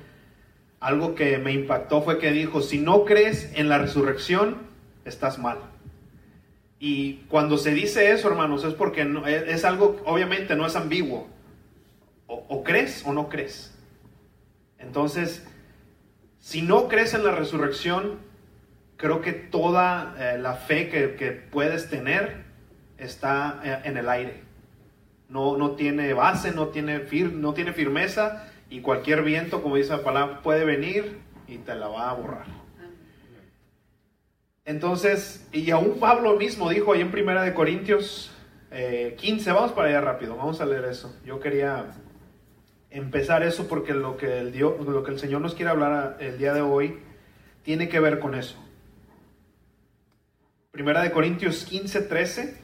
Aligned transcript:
algo 0.78 1.16
que 1.16 1.38
me 1.38 1.50
impactó 1.50 2.02
fue 2.02 2.20
que 2.20 2.30
dijo, 2.30 2.62
si 2.62 2.78
no 2.78 3.04
crees 3.04 3.50
en 3.56 3.68
la 3.68 3.78
resurrección, 3.78 4.58
estás 5.04 5.40
mal. 5.40 5.58
Y 6.78 7.14
cuando 7.28 7.58
se 7.58 7.74
dice 7.74 8.12
eso, 8.12 8.28
hermanos, 8.28 8.62
es 8.62 8.74
porque 8.74 9.04
es, 9.48 9.64
algo, 9.64 10.00
obviamente 10.04 10.54
no 10.54 10.68
es 10.68 10.76
ambiguo. 10.76 11.26
O, 12.28 12.62
crees 12.62 13.02
o 13.04 13.12
no 13.12 13.28
crees. 13.28 13.76
Entonces, 14.78 15.44
si 16.38 16.62
no 16.62 16.86
crees 16.86 17.12
en 17.12 17.24
la 17.24 17.32
resurrección, 17.32 18.20
creo 18.96 19.20
que 19.20 19.32
toda 19.32 20.14
eh, 20.16 20.38
la 20.38 20.54
fe 20.54 20.88
que, 20.88 21.16
que, 21.16 21.32
puedes 21.32 21.90
tener 21.90 22.44
está 22.98 23.60
eh, 23.64 23.80
en 23.82 23.96
el 23.96 24.08
aire 24.08 24.51
no, 25.32 25.72
tiene 25.72 26.12
base, 26.12 26.52
no 26.52 26.68
tiene, 26.68 27.00
fir, 27.00 27.32
no 27.32 27.54
tiene 27.54 27.72
firmeza 27.72 28.48
y 28.68 28.80
cualquier 28.80 29.22
viento, 29.22 29.62
como 29.62 29.76
dice 29.76 29.96
la 29.96 30.02
palabra, 30.02 30.42
puede 30.42 30.64
venir 30.64 31.20
y 31.48 31.58
te 31.58 31.74
la 31.74 31.88
va 31.88 32.10
a 32.10 32.14
borrar. 32.14 32.46
Entonces, 34.64 35.48
y 35.52 35.70
aún 35.70 35.98
Pablo 35.98 36.36
mismo 36.36 36.68
dijo 36.68 36.92
ahí 36.92 37.00
en 37.00 37.10
Primera 37.10 37.42
de 37.42 37.54
Corintios 37.54 38.30
15, 38.70 39.50
eh, 39.50 39.52
vamos 39.52 39.72
para 39.72 39.88
allá 39.88 40.00
rápido, 40.00 40.36
vamos 40.36 40.60
a 40.60 40.66
leer 40.66 40.84
eso. 40.84 41.18
Yo 41.24 41.40
quería 41.40 41.86
empezar 42.90 43.42
eso 43.42 43.66
porque 43.68 43.94
lo 43.94 44.16
que 44.16 44.38
el, 44.38 44.52
Dios, 44.52 44.74
lo 44.86 45.02
que 45.02 45.10
el 45.10 45.18
Señor 45.18 45.40
nos 45.40 45.54
quiere 45.54 45.70
hablar 45.70 46.18
el 46.20 46.38
día 46.38 46.52
de 46.52 46.60
hoy 46.60 47.00
tiene 47.62 47.88
que 47.88 48.00
ver 48.00 48.18
con 48.20 48.34
eso. 48.34 48.56
Primera 50.70 51.02
de 51.02 51.10
Corintios 51.10 51.64
15, 51.64 52.02
13. 52.02 52.61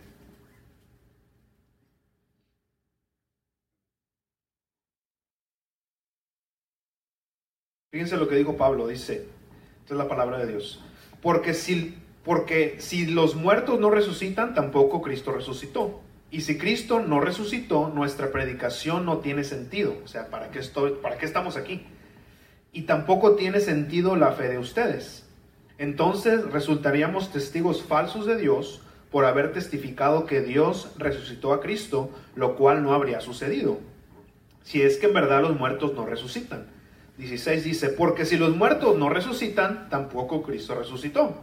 Fíjense 7.98 8.16
lo 8.16 8.28
que 8.28 8.36
dijo 8.36 8.56
Pablo, 8.56 8.86
dice, 8.86 9.26
esta 9.80 9.94
es 9.94 9.98
la 9.98 10.06
palabra 10.06 10.38
de 10.38 10.46
Dios. 10.46 10.80
Porque 11.20 11.52
si, 11.52 11.98
porque 12.22 12.76
si 12.78 13.06
los 13.06 13.34
muertos 13.34 13.80
no 13.80 13.90
resucitan, 13.90 14.54
tampoco 14.54 15.02
Cristo 15.02 15.32
resucitó. 15.32 16.00
Y 16.30 16.42
si 16.42 16.58
Cristo 16.58 17.00
no 17.00 17.18
resucitó, 17.18 17.88
nuestra 17.88 18.30
predicación 18.30 19.04
no 19.04 19.18
tiene 19.18 19.42
sentido. 19.42 19.96
O 20.04 20.06
sea, 20.06 20.28
¿para 20.28 20.52
qué, 20.52 20.60
estoy, 20.60 20.92
¿para 21.02 21.18
qué 21.18 21.26
estamos 21.26 21.56
aquí? 21.56 21.88
Y 22.72 22.82
tampoco 22.82 23.34
tiene 23.34 23.58
sentido 23.58 24.14
la 24.14 24.30
fe 24.30 24.46
de 24.46 24.58
ustedes. 24.58 25.26
Entonces 25.76 26.44
resultaríamos 26.52 27.32
testigos 27.32 27.82
falsos 27.82 28.26
de 28.26 28.36
Dios 28.36 28.80
por 29.10 29.24
haber 29.24 29.52
testificado 29.52 30.24
que 30.24 30.40
Dios 30.40 30.92
resucitó 30.98 31.52
a 31.52 31.60
Cristo, 31.60 32.10
lo 32.36 32.54
cual 32.54 32.84
no 32.84 32.92
habría 32.92 33.20
sucedido. 33.20 33.80
Si 34.62 34.82
es 34.82 34.98
que 34.98 35.06
en 35.06 35.14
verdad 35.14 35.42
los 35.42 35.58
muertos 35.58 35.94
no 35.94 36.06
resucitan. 36.06 36.77
16 37.18 37.64
dice, 37.64 37.88
porque 37.88 38.24
si 38.24 38.36
los 38.36 38.56
muertos 38.56 38.96
no 38.96 39.08
resucitan, 39.08 39.88
tampoco 39.88 40.42
Cristo 40.42 40.76
resucitó. 40.76 41.42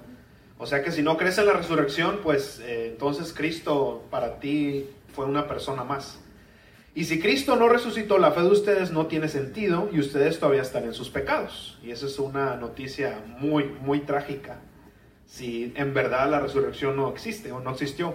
O 0.57 0.65
sea 0.65 0.81
que 0.81 0.91
si 0.91 1.01
no 1.01 1.17
crees 1.17 1.37
en 1.37 1.47
la 1.47 1.53
resurrección, 1.53 2.19
pues 2.23 2.61
eh, 2.61 2.87
entonces 2.91 3.33
Cristo 3.33 4.05
para 4.09 4.39
ti 4.39 4.89
fue 5.13 5.25
una 5.25 5.47
persona 5.47 5.83
más. 5.83 6.17
Y 6.93 7.03
si 7.03 7.19
Cristo 7.19 7.57
no 7.57 7.67
resucitó, 7.67 8.17
la 8.17 8.31
fe 8.31 8.39
de 8.41 8.47
ustedes 8.47 8.91
no 8.91 9.07
tiene 9.07 9.27
sentido 9.27 9.89
y 9.91 9.99
ustedes 9.99 10.39
todavía 10.39 10.61
están 10.61 10.85
en 10.85 10.93
sus 10.93 11.09
pecados. 11.09 11.77
Y 11.83 11.91
esa 11.91 12.05
es 12.05 12.17
una 12.19 12.55
noticia 12.55 13.21
muy, 13.37 13.65
muy 13.65 13.99
trágica. 13.99 14.61
Si 15.25 15.73
en 15.75 15.93
verdad 15.93 16.31
la 16.31 16.39
resurrección 16.39 16.95
no 16.95 17.09
existe 17.09 17.51
o 17.51 17.59
no 17.59 17.71
existió. 17.71 18.13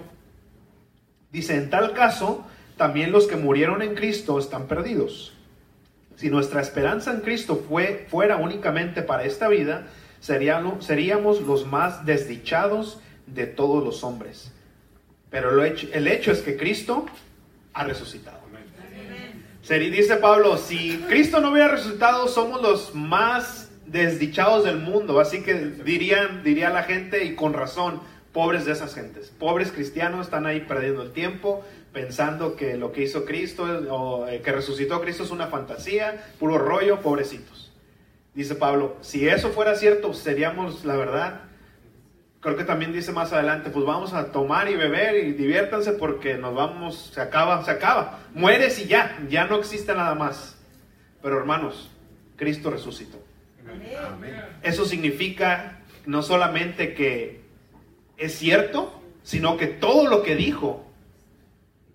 Dice, 1.31 1.57
en 1.57 1.69
tal 1.69 1.93
caso, 1.93 2.43
también 2.75 3.11
los 3.11 3.27
que 3.27 3.35
murieron 3.35 3.83
en 3.83 3.93
Cristo 3.93 4.39
están 4.39 4.67
perdidos. 4.67 5.37
Si 6.21 6.29
nuestra 6.29 6.61
esperanza 6.61 7.11
en 7.11 7.21
Cristo 7.21 7.65
fue, 7.67 8.05
fuera 8.07 8.37
únicamente 8.37 9.01
para 9.01 9.23
esta 9.23 9.47
vida, 9.47 9.87
seríamos, 10.19 10.85
seríamos 10.85 11.41
los 11.41 11.65
más 11.65 12.05
desdichados 12.05 12.99
de 13.25 13.47
todos 13.47 13.83
los 13.83 14.03
hombres. 14.03 14.51
Pero 15.31 15.49
lo 15.49 15.65
hecho, 15.65 15.87
el 15.91 16.07
hecho 16.07 16.31
es 16.31 16.41
que 16.41 16.57
Cristo 16.57 17.07
ha 17.73 17.85
resucitado. 17.85 18.37
dice 19.67 20.17
Pablo, 20.17 20.57
si 20.57 21.03
Cristo 21.09 21.41
no 21.41 21.49
hubiera 21.49 21.69
resucitado, 21.69 22.27
somos 22.27 22.61
los 22.61 22.93
más 22.93 23.71
desdichados 23.87 24.63
del 24.63 24.77
mundo. 24.77 25.19
Así 25.19 25.41
que 25.41 25.55
dirían, 25.55 26.43
diría 26.43 26.69
la 26.69 26.83
gente, 26.83 27.25
y 27.25 27.33
con 27.33 27.53
razón, 27.53 27.99
pobres 28.31 28.65
de 28.65 28.73
esas 28.73 28.93
gentes. 28.93 29.33
Pobres 29.39 29.71
cristianos 29.71 30.27
están 30.27 30.45
ahí 30.45 30.59
perdiendo 30.59 31.01
el 31.01 31.13
tiempo, 31.13 31.65
pensando 31.93 32.55
que 32.55 32.77
lo 32.77 32.91
que 32.91 33.03
hizo 33.03 33.25
Cristo 33.25 33.63
o 33.89 34.27
eh, 34.27 34.41
que 34.41 34.51
resucitó 34.51 35.01
Cristo 35.01 35.23
es 35.23 35.31
una 35.31 35.47
fantasía, 35.47 36.33
puro 36.39 36.57
rollo, 36.57 37.01
pobrecitos. 37.01 37.71
Dice 38.33 38.55
Pablo, 38.55 38.95
si 39.01 39.27
eso 39.27 39.49
fuera 39.49 39.75
cierto, 39.75 40.13
seríamos, 40.13 40.85
la 40.85 40.95
verdad, 40.95 41.41
creo 42.39 42.55
que 42.55 42.63
también 42.63 42.93
dice 42.93 43.11
más 43.11 43.33
adelante, 43.33 43.69
pues 43.69 43.85
vamos 43.85 44.13
a 44.13 44.31
tomar 44.31 44.69
y 44.69 44.75
beber 44.75 45.25
y 45.25 45.33
diviértanse 45.33 45.91
porque 45.93 46.35
nos 46.35 46.55
vamos, 46.55 47.11
se 47.13 47.19
acaba, 47.19 47.63
se 47.65 47.71
acaba, 47.71 48.19
mueres 48.33 48.79
y 48.79 48.87
ya, 48.87 49.19
ya 49.29 49.45
no 49.45 49.57
existe 49.57 49.93
nada 49.93 50.15
más. 50.15 50.57
Pero 51.21 51.37
hermanos, 51.37 51.91
Cristo 52.37 52.69
resucitó. 52.69 53.21
Eso 54.63 54.85
significa 54.85 55.79
no 56.05 56.23
solamente 56.23 56.93
que 56.93 57.41
es 58.17 58.33
cierto, 58.33 59.01
sino 59.23 59.57
que 59.57 59.67
todo 59.67 60.07
lo 60.07 60.23
que 60.23 60.35
dijo 60.35 60.90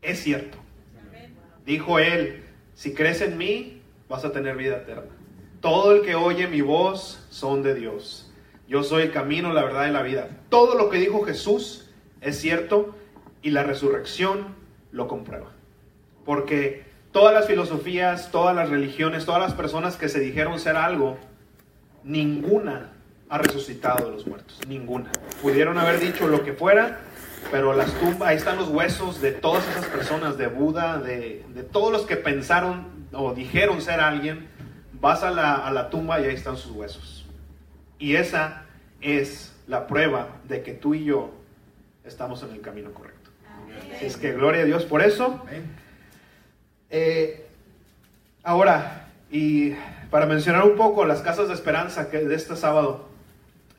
es 0.07 0.21
cierto. 0.23 0.59
Dijo 1.65 1.99
él, 1.99 2.45
si 2.75 2.95
crees 2.95 3.21
en 3.21 3.37
mí, 3.37 3.83
vas 4.09 4.25
a 4.25 4.33
tener 4.33 4.57
vida 4.57 4.77
eterna. 4.77 5.13
Todo 5.61 5.93
el 5.93 6.03
que 6.03 6.15
oye 6.15 6.47
mi 6.47 6.61
voz 6.61 7.27
son 7.31 7.63
de 7.63 7.75
Dios. 7.75 8.31
Yo 8.69 8.83
soy 8.83 9.03
el 9.03 9.13
camino, 9.13 9.53
la 9.53 9.65
verdad 9.65 9.89
y 9.89 9.93
la 9.93 10.03
vida. 10.03 10.29
Todo 10.49 10.77
lo 10.77 10.91
que 10.91 10.99
dijo 10.99 11.25
Jesús 11.25 11.91
es 12.21 12.39
cierto 12.39 12.95
y 13.43 13.51
la 13.51 13.63
resurrección 13.63 14.55
lo 14.93 15.09
comprueba. 15.09 15.53
Porque 16.25 16.85
todas 17.13 17.33
las 17.33 17.47
filosofías, 17.47 18.31
todas 18.31 18.55
las 18.55 18.69
religiones, 18.69 19.25
todas 19.25 19.41
las 19.41 19.55
personas 19.55 19.97
que 19.97 20.09
se 20.09 20.21
dijeron 20.21 20.59
ser 20.59 20.77
algo, 20.77 21.19
ninguna 22.05 22.93
ha 23.29 23.39
resucitado 23.39 24.07
de 24.07 24.13
los 24.13 24.27
muertos. 24.27 24.61
Ninguna. 24.69 25.11
Pudieron 25.43 25.79
haber 25.79 26.01
dicho 26.01 26.29
lo 26.29 26.45
que 26.45 26.53
fuera, 26.53 27.01
pero 27.51 27.75
las 27.75 27.93
tumbas, 27.95 28.29
ahí 28.29 28.37
están 28.37 28.57
los 28.57 28.69
huesos 28.69 29.21
de 29.21 29.33
todas 29.33 29.67
esas 29.69 29.87
personas, 29.87 30.37
de 30.37 30.47
Buda, 30.47 30.99
de, 30.99 31.45
todos 31.73 31.93
los 31.93 32.03
que 32.03 32.17
pensaron 32.17 32.87
o 33.13 33.35
dijeron 33.35 33.81
ser 33.81 34.01
alguien. 34.01 34.49
Vas 35.01 35.23
a 35.23 35.31
la, 35.31 35.55
a 35.55 35.71
la 35.71 35.91
tumba 35.91 36.21
y 36.21 36.25
ahí 36.25 36.35
están 36.35 36.57
sus 36.57 36.73
huesos. 36.73 37.27
Y 37.99 38.17
esa 38.17 38.65
es 39.01 39.55
la 39.67 39.87
prueba 39.87 40.29
de 40.49 40.63
que 40.63 40.73
tú 40.73 40.95
y 40.95 41.05
yo 41.05 41.31
estamos 42.05 42.43
en 42.43 42.53
el 42.53 42.61
camino 42.61 42.93
correcto. 42.93 43.31
es 44.01 44.17
que 44.17 44.33
gloria 44.33 44.63
a 44.63 44.65
Dios 44.65 44.85
por 44.85 45.03
eso. 45.03 45.45
Eh, 46.91 47.47
ahora, 48.43 49.09
y 49.31 49.73
para 50.11 50.27
mencionar 50.27 50.65
un 50.65 50.77
poco 50.77 51.05
las 51.05 51.21
casas 51.21 51.49
de 51.49 51.55
esperanza 51.55 52.11
que 52.11 52.19
de 52.19 52.35
este 52.35 52.57
sábado 52.57 53.09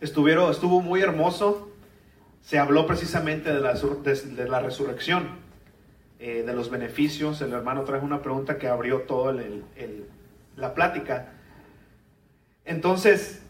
estuvieron, 0.01 0.51
estuvo 0.51 0.81
muy 0.81 1.01
hermoso 1.01 1.66
se 2.47 2.57
habló 2.57 2.87
precisamente 2.87 3.53
de 3.53 3.59
la, 3.59 4.59
resurrección, 4.61 5.31
eh, 6.17 6.43
de 6.45 6.53
los 6.53 6.69
beneficios. 6.69 7.41
El 7.41 7.51
hermano 7.51 7.83
trajo 7.83 8.05
una 8.05 8.21
pregunta 8.21 8.57
que 8.57 8.69
abrió 8.69 9.01
toda 9.01 9.35
la 10.55 10.73
plática. 10.73 11.33
Entonces, 12.63 13.41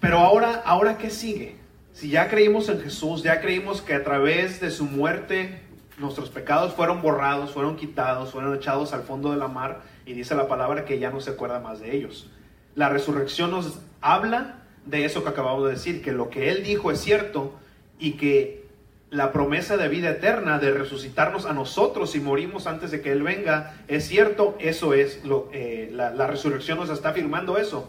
pero 0.00 0.20
ahora, 0.20 0.62
ahora 0.64 0.96
¿qué 0.96 1.10
sigue? 1.10 1.56
Si 1.92 2.08
ya 2.08 2.30
creímos 2.30 2.70
en 2.70 2.80
Jesús, 2.80 3.22
ya 3.22 3.42
creímos 3.42 3.82
que 3.82 3.92
a 3.92 4.02
través 4.02 4.62
de 4.62 4.70
su 4.70 4.86
muerte 4.86 5.60
nuestros 5.98 6.30
pecados 6.30 6.72
fueron 6.72 7.02
borrados, 7.02 7.52
fueron 7.52 7.76
quitados, 7.76 8.30
fueron 8.32 8.56
echados 8.56 8.94
al 8.94 9.02
fondo 9.02 9.30
de 9.30 9.36
la 9.36 9.48
mar 9.48 9.82
y 10.06 10.14
dice 10.14 10.34
la 10.34 10.48
palabra 10.48 10.86
que 10.86 10.98
ya 10.98 11.10
no 11.10 11.20
se 11.20 11.32
acuerda 11.32 11.60
más 11.60 11.80
de 11.80 11.94
ellos. 11.94 12.30
La 12.74 12.88
resurrección 12.88 13.50
nos 13.50 13.78
habla 14.00 14.62
de 14.86 15.04
eso 15.04 15.22
que 15.22 15.28
acabamos 15.28 15.64
de 15.66 15.72
decir, 15.72 16.00
que 16.00 16.12
lo 16.12 16.30
que 16.30 16.48
Él 16.48 16.62
dijo 16.62 16.90
es 16.90 16.98
cierto 16.98 17.52
y 17.98 18.12
que 18.12 18.66
la 19.10 19.32
promesa 19.32 19.76
de 19.76 19.88
vida 19.88 20.10
eterna, 20.10 20.58
de 20.58 20.72
resucitarnos 20.72 21.46
a 21.46 21.52
nosotros 21.52 22.12
si 22.12 22.20
morimos 22.20 22.66
antes 22.66 22.90
de 22.90 23.00
que 23.00 23.12
Él 23.12 23.22
venga, 23.22 23.76
es 23.88 24.06
cierto, 24.06 24.56
eso 24.60 24.92
es, 24.92 25.24
lo, 25.24 25.48
eh, 25.52 25.88
la, 25.92 26.10
la 26.10 26.26
resurrección 26.26 26.78
nos 26.78 26.90
está 26.90 27.10
afirmando 27.10 27.56
eso. 27.56 27.88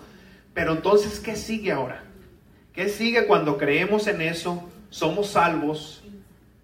Pero 0.53 0.73
entonces, 0.73 1.19
¿qué 1.19 1.35
sigue 1.35 1.71
ahora? 1.71 2.03
¿Qué 2.73 2.89
sigue 2.89 3.27
cuando 3.27 3.57
creemos 3.57 4.07
en 4.07 4.21
eso? 4.21 4.69
Somos 4.89 5.31
salvos. 5.31 6.03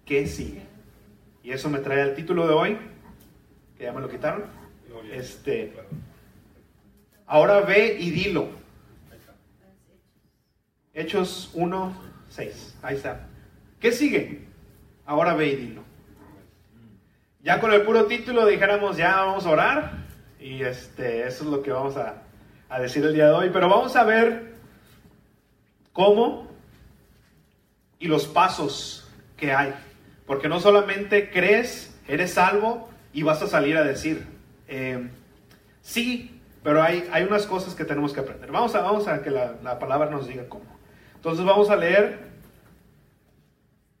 ¿Qué 0.04 0.26
sigue? 0.26 0.62
Y 1.42 1.52
eso 1.52 1.68
me 1.68 1.78
trae 1.78 2.02
al 2.02 2.14
título 2.14 2.46
de 2.46 2.54
hoy, 2.54 2.78
que 3.76 3.84
ya 3.84 3.92
me 3.92 4.00
lo 4.00 4.08
quitaron. 4.08 4.44
Este, 5.12 5.74
ahora 7.26 7.60
ve 7.60 7.96
y 8.00 8.10
dilo. 8.10 8.48
Hechos 10.94 11.50
1, 11.54 11.96
6. 12.30 12.78
Ahí 12.82 12.96
está. 12.96 13.28
¿Qué 13.80 13.92
sigue? 13.92 14.46
Ahora 15.04 15.34
ve 15.34 15.48
y 15.48 15.56
dilo. 15.56 15.82
Ya 17.42 17.60
con 17.60 17.72
el 17.72 17.82
puro 17.82 18.06
título 18.06 18.46
dijéramos, 18.46 18.96
ya 18.96 19.16
vamos 19.16 19.46
a 19.46 19.50
orar. 19.50 19.92
Y 20.40 20.62
este, 20.62 21.26
eso 21.26 21.44
es 21.44 21.50
lo 21.50 21.62
que 21.62 21.70
vamos 21.70 21.96
a, 21.96 22.22
a 22.68 22.80
decir 22.80 23.04
el 23.04 23.14
día 23.14 23.26
de 23.26 23.32
hoy. 23.32 23.50
Pero 23.52 23.68
vamos 23.68 23.94
a 23.96 24.04
ver 24.04 24.54
cómo 25.92 26.48
y 27.98 28.08
los 28.08 28.26
pasos 28.26 29.08
que 29.36 29.52
hay. 29.52 29.74
Porque 30.26 30.48
no 30.48 30.60
solamente 30.60 31.30
crees, 31.30 31.98
eres 32.08 32.34
salvo 32.34 32.88
y 33.12 33.22
vas 33.22 33.42
a 33.42 33.46
salir 33.46 33.76
a 33.76 33.84
decir, 33.84 34.26
eh, 34.68 35.08
sí, 35.80 36.40
pero 36.62 36.82
hay, 36.82 37.08
hay 37.12 37.22
unas 37.24 37.46
cosas 37.46 37.74
que 37.74 37.84
tenemos 37.84 38.12
que 38.12 38.20
aprender. 38.20 38.50
Vamos 38.50 38.74
a, 38.74 38.80
vamos 38.80 39.06
a 39.06 39.22
que 39.22 39.30
la, 39.30 39.54
la 39.62 39.78
palabra 39.78 40.10
nos 40.10 40.26
diga 40.26 40.48
cómo. 40.48 40.64
Entonces 41.14 41.44
vamos 41.44 41.70
a 41.70 41.76
leer 41.76 42.18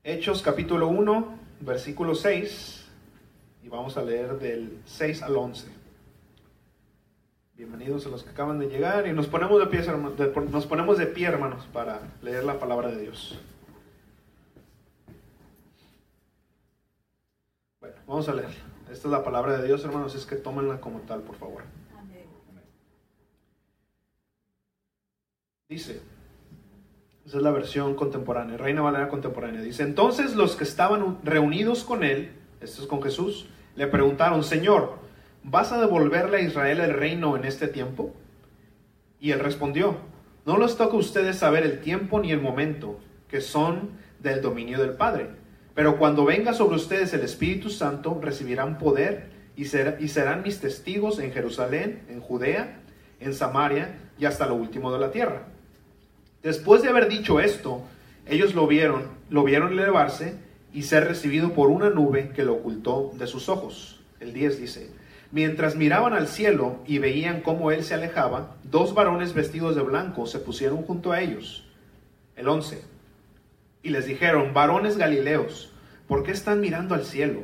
Hechos 0.08 0.40
capítulo 0.40 0.86
1, 0.86 1.38
versículo 1.62 2.14
6, 2.14 2.86
y 3.64 3.68
vamos 3.68 3.96
a 3.96 4.04
leer 4.04 4.38
del 4.38 4.80
6 4.84 5.20
al 5.24 5.36
11. 5.36 5.66
Bienvenidos 7.56 8.06
a 8.06 8.10
los 8.10 8.22
que 8.22 8.30
acaban 8.30 8.60
de 8.60 8.68
llegar 8.68 9.08
y 9.08 9.12
nos 9.12 9.26
ponemos 9.26 9.58
de 9.58 9.66
pie, 9.66 9.84
nos 10.48 10.66
ponemos 10.66 10.96
de 10.96 11.06
pie, 11.06 11.26
hermanos, 11.26 11.66
para 11.72 12.02
leer 12.22 12.44
la 12.44 12.60
palabra 12.60 12.92
de 12.92 13.02
Dios. 13.02 13.36
Bueno, 17.80 17.96
vamos 18.06 18.28
a 18.28 18.34
leer. 18.34 18.54
Esta 18.84 19.08
es 19.08 19.12
la 19.12 19.24
palabra 19.24 19.58
de 19.58 19.66
Dios, 19.66 19.84
hermanos, 19.84 20.14
es 20.14 20.24
que 20.24 20.36
tómenla 20.36 20.80
como 20.80 21.00
tal, 21.00 21.22
por 21.22 21.34
favor. 21.34 21.64
Dice, 25.68 26.00
esa 27.26 27.38
es 27.38 27.42
la 27.42 27.50
versión 27.50 27.96
contemporánea, 27.96 28.56
Reina 28.56 28.82
Valera 28.82 29.08
contemporánea. 29.08 29.60
Dice, 29.60 29.82
entonces 29.82 30.36
los 30.36 30.54
que 30.54 30.62
estaban 30.62 31.18
reunidos 31.24 31.82
con 31.82 32.04
él, 32.04 32.30
esto 32.60 32.82
es 32.82 32.88
con 32.88 33.02
Jesús, 33.02 33.48
le 33.74 33.88
preguntaron, 33.88 34.44
Señor, 34.44 34.98
¿vas 35.42 35.72
a 35.72 35.80
devolverle 35.80 36.36
a 36.36 36.42
Israel 36.42 36.78
el 36.78 36.94
reino 36.94 37.36
en 37.36 37.44
este 37.44 37.66
tiempo? 37.66 38.14
Y 39.18 39.32
él 39.32 39.40
respondió, 39.40 39.96
no 40.44 40.56
les 40.56 40.76
toca 40.76 40.94
a 40.94 41.00
ustedes 41.00 41.36
saber 41.36 41.64
el 41.64 41.80
tiempo 41.80 42.20
ni 42.20 42.30
el 42.30 42.40
momento, 42.40 43.00
que 43.26 43.40
son 43.40 43.90
del 44.20 44.40
dominio 44.40 44.78
del 44.78 44.92
Padre. 44.92 45.30
Pero 45.74 45.98
cuando 45.98 46.24
venga 46.24 46.54
sobre 46.54 46.76
ustedes 46.76 47.12
el 47.12 47.22
Espíritu 47.22 47.70
Santo, 47.70 48.20
recibirán 48.22 48.78
poder 48.78 49.30
y, 49.56 49.64
ser, 49.64 49.96
y 49.98 50.08
serán 50.08 50.44
mis 50.44 50.60
testigos 50.60 51.18
en 51.18 51.32
Jerusalén, 51.32 52.04
en 52.08 52.20
Judea, 52.20 52.82
en 53.18 53.34
Samaria 53.34 53.98
y 54.16 54.26
hasta 54.26 54.46
lo 54.46 54.54
último 54.54 54.92
de 54.92 55.00
la 55.00 55.10
tierra. 55.10 55.55
Después 56.46 56.80
de 56.80 56.90
haber 56.90 57.08
dicho 57.08 57.40
esto, 57.40 57.82
ellos 58.24 58.54
lo 58.54 58.68
vieron, 58.68 59.08
lo 59.30 59.42
vieron 59.42 59.72
elevarse 59.72 60.36
y 60.72 60.84
ser 60.84 61.08
recibido 61.08 61.54
por 61.54 61.70
una 61.70 61.90
nube 61.90 62.30
que 62.36 62.44
lo 62.44 62.54
ocultó 62.54 63.10
de 63.18 63.26
sus 63.26 63.48
ojos. 63.48 63.98
El 64.20 64.32
10 64.32 64.60
dice, 64.60 64.92
mientras 65.32 65.74
miraban 65.74 66.12
al 66.12 66.28
cielo 66.28 66.84
y 66.86 66.98
veían 66.98 67.40
cómo 67.40 67.72
él 67.72 67.82
se 67.82 67.94
alejaba, 67.94 68.54
dos 68.62 68.94
varones 68.94 69.34
vestidos 69.34 69.74
de 69.74 69.82
blanco 69.82 70.24
se 70.26 70.38
pusieron 70.38 70.84
junto 70.84 71.10
a 71.10 71.20
ellos. 71.20 71.66
El 72.36 72.46
11. 72.46 72.80
Y 73.82 73.88
les 73.88 74.06
dijeron, 74.06 74.54
varones 74.54 74.98
galileos, 74.98 75.72
¿por 76.06 76.22
qué 76.22 76.30
están 76.30 76.60
mirando 76.60 76.94
al 76.94 77.04
cielo? 77.04 77.40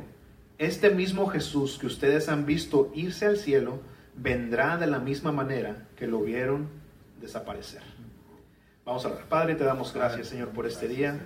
Este 0.59 0.91
mismo 0.91 1.27
Jesús 1.27 1.77
que 1.77 1.87
ustedes 1.87 2.29
han 2.29 2.45
visto 2.45 2.89
irse 2.95 3.25
al 3.25 3.35
cielo, 3.35 3.81
vendrá 4.15 4.77
de 4.77 4.87
la 4.87 4.99
misma 4.99 5.33
manera 5.33 5.89
que 5.97 6.07
lo 6.07 6.21
vieron 6.21 6.69
desaparecer. 7.19 7.92
Vamos 8.85 9.05
a 9.05 9.09
ver. 9.09 9.19
Padre, 9.29 9.55
te 9.55 9.63
damos 9.63 9.93
gracias, 9.93 10.27
Señor, 10.27 10.49
por 10.49 10.65
este 10.65 10.89
día. 10.89 11.17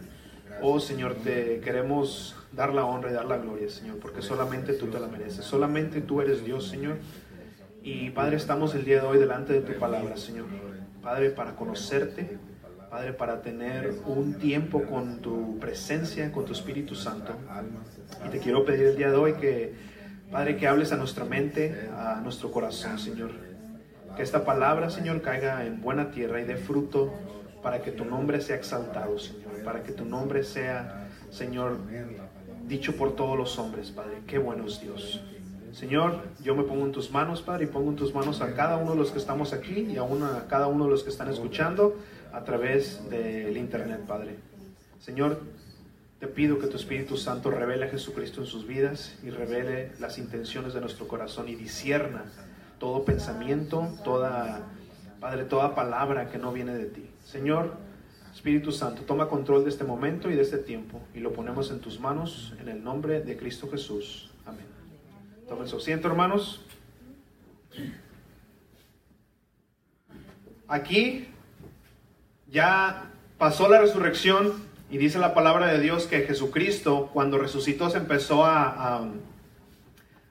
Oh, 0.61 0.79
Señor, 0.79 1.15
te 1.15 1.59
queremos 1.59 2.35
dar 2.51 2.71
la 2.71 2.85
honra 2.85 3.09
y 3.09 3.13
dar 3.13 3.25
la 3.25 3.37
gloria, 3.37 3.67
Señor, 3.67 3.97
porque 3.97 4.21
solamente 4.21 4.73
tú 4.73 4.87
te 4.87 4.99
la 4.99 5.07
mereces. 5.07 5.43
Solamente 5.43 6.01
tú 6.01 6.21
eres 6.21 6.45
Dios, 6.45 6.67
Señor. 6.67 6.97
Y, 7.81 8.11
Padre, 8.11 8.37
estamos 8.37 8.75
el 8.75 8.85
día 8.85 9.01
de 9.01 9.07
hoy 9.07 9.17
delante 9.17 9.53
de 9.53 9.61
tu 9.61 9.73
palabra, 9.79 10.17
Señor. 10.17 10.45
Padre, 11.01 11.31
para 11.31 11.55
conocerte. 11.55 12.37
Padre, 12.91 13.13
para 13.13 13.41
tener 13.41 13.91
un 14.05 14.35
tiempo 14.35 14.83
con 14.83 15.19
tu 15.19 15.57
presencia, 15.57 16.31
con 16.31 16.45
tu 16.45 16.53
Espíritu 16.53 16.93
Santo. 16.93 17.33
Y 18.23 18.29
te 18.29 18.37
quiero 18.37 18.65
pedir 18.65 18.85
el 18.85 18.97
día 18.97 19.09
de 19.09 19.17
hoy 19.17 19.33
que, 19.33 19.73
Padre, 20.31 20.57
que 20.57 20.67
hables 20.67 20.91
a 20.91 20.95
nuestra 20.95 21.25
mente, 21.25 21.89
a 21.97 22.21
nuestro 22.21 22.51
corazón, 22.51 22.99
Señor. 22.99 23.31
Que 24.15 24.21
esta 24.21 24.45
palabra, 24.45 24.91
Señor, 24.91 25.21
caiga 25.23 25.65
en 25.65 25.81
buena 25.81 26.11
tierra 26.11 26.39
y 26.39 26.45
dé 26.45 26.55
fruto 26.55 27.11
para 27.67 27.81
que 27.81 27.91
tu 27.91 28.05
nombre 28.05 28.39
sea 28.39 28.55
exaltado, 28.55 29.19
Señor, 29.19 29.61
para 29.65 29.83
que 29.83 29.91
tu 29.91 30.05
nombre 30.05 30.41
sea, 30.45 31.09
Señor, 31.29 31.77
dicho 32.65 32.95
por 32.95 33.13
todos 33.17 33.37
los 33.37 33.59
hombres, 33.59 33.91
Padre. 33.91 34.21
Qué 34.25 34.37
bueno 34.37 34.65
es 34.65 34.79
Dios. 34.79 35.19
Señor, 35.73 36.21
yo 36.41 36.55
me 36.55 36.63
pongo 36.63 36.85
en 36.85 36.93
tus 36.93 37.11
manos, 37.11 37.41
Padre, 37.41 37.65
y 37.65 37.67
pongo 37.67 37.89
en 37.89 37.97
tus 37.97 38.15
manos 38.15 38.39
a 38.39 38.53
cada 38.53 38.77
uno 38.77 38.91
de 38.91 38.97
los 38.99 39.11
que 39.11 39.17
estamos 39.17 39.51
aquí 39.51 39.81
y 39.81 39.97
a, 39.97 40.47
cada 40.47 40.67
uno 40.67 40.85
de 40.85 40.91
los 40.91 41.03
que 41.03 41.09
están 41.09 41.29
escuchando 41.29 41.97
a 42.31 42.45
través 42.45 43.09
del 43.09 43.57
Internet, 43.57 43.99
Padre. 44.07 44.37
Señor, 45.01 45.41
te 46.21 46.27
pido 46.27 46.59
que 46.59 46.67
tu 46.67 46.77
Espíritu 46.77 47.17
Santo 47.17 47.51
revele 47.51 47.87
a 47.87 47.89
Jesucristo 47.89 48.39
en 48.39 48.47
sus 48.47 48.65
vidas 48.65 49.19
y 49.23 49.29
revele 49.29 49.91
las 49.99 50.17
intenciones 50.19 50.73
de 50.73 50.79
nuestro 50.79 51.05
corazón 51.05 51.49
y 51.49 51.55
disierna 51.55 52.31
todo 52.79 53.03
pensamiento, 53.03 53.89
Padre, 55.19 55.43
toda 55.43 55.75
palabra 55.75 56.29
que 56.29 56.37
no 56.37 56.53
viene 56.53 56.73
de 56.73 56.85
ti. 56.85 57.06
Señor, 57.27 57.73
Espíritu 58.33 58.71
Santo, 58.71 59.01
toma 59.01 59.27
control 59.27 59.65
de 59.65 59.69
este 59.69 59.83
momento 59.83 60.31
y 60.31 60.35
de 60.35 60.43
este 60.43 60.57
tiempo 60.57 61.01
y 61.13 61.19
lo 61.19 61.33
ponemos 61.33 61.71
en 61.71 61.81
tus 61.81 61.99
manos 61.99 62.53
en 62.61 62.69
el 62.69 62.81
nombre 62.81 63.19
de 63.19 63.35
Cristo 63.35 63.69
Jesús. 63.69 64.31
Amén. 64.45 64.65
Tomen 65.49 65.67
su 65.67 65.75
asiento, 65.75 66.07
hermanos. 66.07 66.63
Aquí 70.69 71.27
ya 72.49 73.11
pasó 73.37 73.67
la 73.67 73.81
resurrección 73.81 74.53
y 74.89 74.97
dice 74.97 75.19
la 75.19 75.33
palabra 75.33 75.67
de 75.67 75.81
Dios 75.81 76.07
que 76.07 76.21
Jesucristo, 76.21 77.09
cuando 77.11 77.37
resucitó, 77.37 77.89
se 77.89 77.97
empezó 77.97 78.45
a, 78.45 78.99
a, 78.99 79.11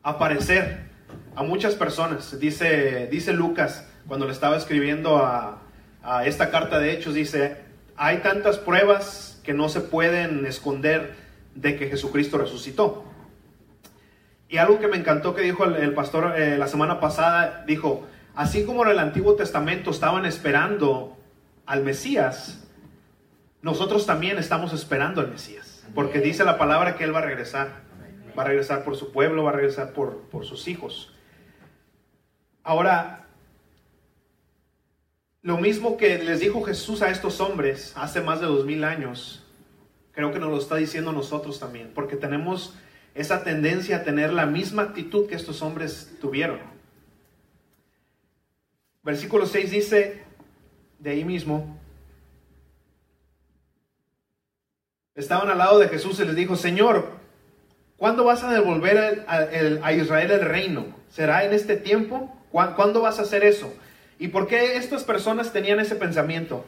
aparecer 0.02 0.88
a 1.34 1.42
muchas 1.42 1.74
personas. 1.74 2.40
Dice, 2.40 3.06
dice 3.10 3.34
Lucas, 3.34 3.86
cuando 4.08 4.24
le 4.24 4.32
estaba 4.32 4.56
escribiendo 4.56 5.18
a, 5.18 5.65
a 6.06 6.24
esta 6.24 6.50
carta 6.50 6.78
de 6.78 6.92
Hechos, 6.92 7.14
dice, 7.14 7.56
hay 7.96 8.18
tantas 8.18 8.58
pruebas 8.58 9.40
que 9.42 9.52
no 9.52 9.68
se 9.68 9.80
pueden 9.80 10.46
esconder 10.46 11.14
de 11.56 11.76
que 11.76 11.88
Jesucristo 11.88 12.38
resucitó. 12.38 13.04
Y 14.48 14.58
algo 14.58 14.78
que 14.78 14.86
me 14.86 14.96
encantó 14.96 15.34
que 15.34 15.42
dijo 15.42 15.64
el, 15.64 15.74
el 15.74 15.94
pastor 15.94 16.38
eh, 16.38 16.56
la 16.56 16.68
semana 16.68 17.00
pasada, 17.00 17.64
dijo, 17.66 18.06
así 18.36 18.64
como 18.64 18.84
en 18.84 18.90
el 18.90 19.00
Antiguo 19.00 19.34
Testamento 19.34 19.90
estaban 19.90 20.24
esperando 20.26 21.16
al 21.66 21.82
Mesías, 21.82 22.64
nosotros 23.60 24.06
también 24.06 24.38
estamos 24.38 24.72
esperando 24.72 25.20
al 25.20 25.28
Mesías, 25.28 25.84
porque 25.92 26.20
dice 26.20 26.44
la 26.44 26.56
palabra 26.56 26.94
que 26.94 27.02
Él 27.02 27.12
va 27.12 27.18
a 27.18 27.22
regresar, 27.22 27.80
va 28.38 28.44
a 28.44 28.46
regresar 28.46 28.84
por 28.84 28.96
su 28.96 29.10
pueblo, 29.10 29.42
va 29.42 29.50
a 29.50 29.54
regresar 29.54 29.92
por, 29.92 30.20
por 30.28 30.44
sus 30.44 30.68
hijos. 30.68 31.12
Ahora, 32.62 33.25
lo 35.46 35.58
mismo 35.58 35.96
que 35.96 36.18
les 36.18 36.40
dijo 36.40 36.60
Jesús 36.64 37.02
a 37.02 37.10
estos 37.10 37.40
hombres 37.40 37.92
hace 37.94 38.20
más 38.20 38.40
de 38.40 38.46
dos 38.46 38.64
mil 38.64 38.82
años, 38.82 39.44
creo 40.10 40.32
que 40.32 40.40
nos 40.40 40.50
lo 40.50 40.58
está 40.58 40.74
diciendo 40.74 41.12
nosotros 41.12 41.60
también, 41.60 41.92
porque 41.94 42.16
tenemos 42.16 42.74
esa 43.14 43.44
tendencia 43.44 43.98
a 43.98 44.02
tener 44.02 44.32
la 44.32 44.44
misma 44.44 44.82
actitud 44.82 45.28
que 45.28 45.36
estos 45.36 45.62
hombres 45.62 46.16
tuvieron. 46.20 46.58
Versículo 49.04 49.46
6 49.46 49.70
dice, 49.70 50.24
de 50.98 51.10
ahí 51.10 51.24
mismo, 51.24 51.78
estaban 55.14 55.48
al 55.48 55.58
lado 55.58 55.78
de 55.78 55.88
Jesús 55.88 56.18
y 56.18 56.24
les 56.24 56.34
dijo, 56.34 56.56
Señor, 56.56 57.06
¿cuándo 57.96 58.24
vas 58.24 58.42
a 58.42 58.52
devolver 58.52 59.24
a, 59.28 59.92
Israel 59.92 60.32
el 60.32 60.40
reino? 60.40 60.86
¿Será 61.08 61.44
en 61.44 61.52
este 61.52 61.76
tiempo? 61.76 62.36
¿Cuándo 62.50 63.00
vas 63.00 63.20
a 63.20 63.22
hacer 63.22 63.44
eso? 63.44 63.72
¿Y 64.18 64.28
por 64.28 64.46
qué 64.46 64.76
estas 64.76 65.04
personas 65.04 65.52
tenían 65.52 65.78
ese 65.80 65.94
pensamiento? 65.96 66.64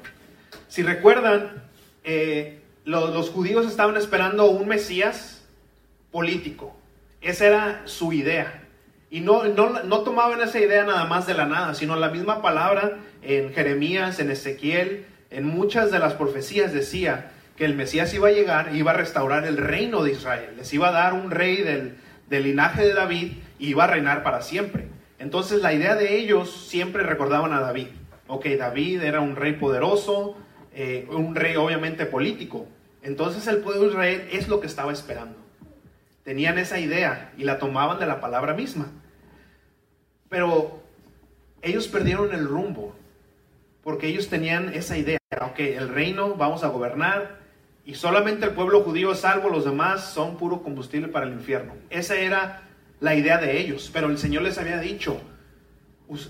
Si 0.69 0.83
recuerdan, 0.83 1.63
eh, 2.05 2.61
los, 2.85 3.31
judíos 3.31 3.67
estaban 3.67 3.97
esperando 3.97 4.47
un 4.47 4.69
Mesías 4.69 5.43
político. 6.11 6.77
Esa 7.21 7.47
era 7.47 7.83
su 7.87 8.13
idea. 8.13 8.65
Y 9.11 9.21
no, 9.21 9.45
no, 9.45 9.83
no, 9.83 10.01
tomaban 10.01 10.43
esa 10.43 10.61
idea 10.61 10.85
nada 10.85 11.07
más 11.07 11.27
de 11.27 11.35
la 11.35 11.47
nada, 11.47 11.75
sino 11.75 11.97
la 11.97 12.11
misma 12.11 12.43
palabra 12.43 12.99
en 13.23 13.53
Jeremías, 13.55 14.21
en 14.21 14.31
Ezequiel, 14.31 15.07
en 15.31 15.47
muchas 15.47 15.91
de 15.91 15.99
las 15.99 16.15
profecías 16.15 16.73
decía 16.73 17.31
que 17.57 17.65
el 17.65 17.75
Mesías 17.75 18.13
iba 18.15 18.29
a 18.29 18.33
llegar, 18.33 18.75
iba 18.77 18.93
a 18.93 18.95
restaurar 18.95 19.47
el 19.47 19.57
reino 19.57 20.03
de 20.03 20.13
Israel, 20.13 20.51
les 20.57 20.73
iba 20.73 20.89
a 20.89 20.93
dar 20.93 21.15
un 21.15 21.31
rey 21.31 21.57
del, 21.57 21.97
del 22.29 22.45
linaje 22.45 22.83
de 22.87 22.95
David 22.95 23.33
y 23.59 23.71
iba 23.71 23.85
a 23.85 23.89
reinar 23.89 24.23
para 24.23 24.43
siempre. 24.43 24.89
Entonces 25.19 25.63
la 25.63 25.73
idea 25.73 25.95
de 25.95 26.19
ellos 26.19 26.69
siempre 26.69 27.03
recordaban 27.03 27.53
a 27.53 27.61
David. 27.61 27.89
Ok, 28.27 28.47
David 28.59 29.03
era 29.03 29.21
un 29.21 29.37
rey 29.37 29.55
poderoso, 29.55 30.37
eh, 30.73 31.07
un 31.11 31.35
rey 31.35 31.57
obviamente 31.57 32.07
político. 32.07 32.67
Entonces 33.03 33.47
el 33.47 33.59
pueblo 33.59 33.83
de 33.83 33.89
Israel 33.89 34.29
es 34.33 34.49
lo 34.49 34.61
que 34.61 34.67
estaba 34.67 34.93
esperando. 34.93 35.37
Tenían 36.25 36.59
esa 36.59 36.79
idea 36.79 37.33
y 37.37 37.45
la 37.45 37.59
tomaban 37.59 37.99
de 37.99 38.07
la 38.07 38.21
palabra 38.21 38.55
misma. 38.55 38.93
Pero 40.29 40.83
ellos 41.63 41.89
perdieron 41.89 42.33
el 42.35 42.47
rumbo 42.47 42.95
porque 43.83 44.09
ellos 44.09 44.29
tenían 44.29 44.75
esa 44.75 44.99
idea. 44.99 45.19
Ok, 45.41 45.61
el 45.61 45.89
reino, 45.89 46.35
vamos 46.35 46.65
a 46.65 46.69
gobernar 46.69 47.39
y 47.89 47.95
solamente 47.95 48.45
el 48.45 48.53
pueblo 48.53 48.83
judío 48.83 49.15
salvo, 49.15 49.49
los 49.49 49.65
demás 49.65 50.13
son 50.13 50.37
puro 50.37 50.63
combustible 50.63 51.09
para 51.09 51.25
el 51.25 51.33
infierno. 51.33 51.73
Esa 51.89 52.17
era 52.17 52.68
la 53.01 53.15
idea 53.15 53.39
de 53.39 53.61
ellos, 53.61 53.91
pero 53.93 54.09
el 54.09 54.19
Señor 54.19 54.43
les 54.43 54.59
había 54.59 54.81
dicho, 54.81 55.21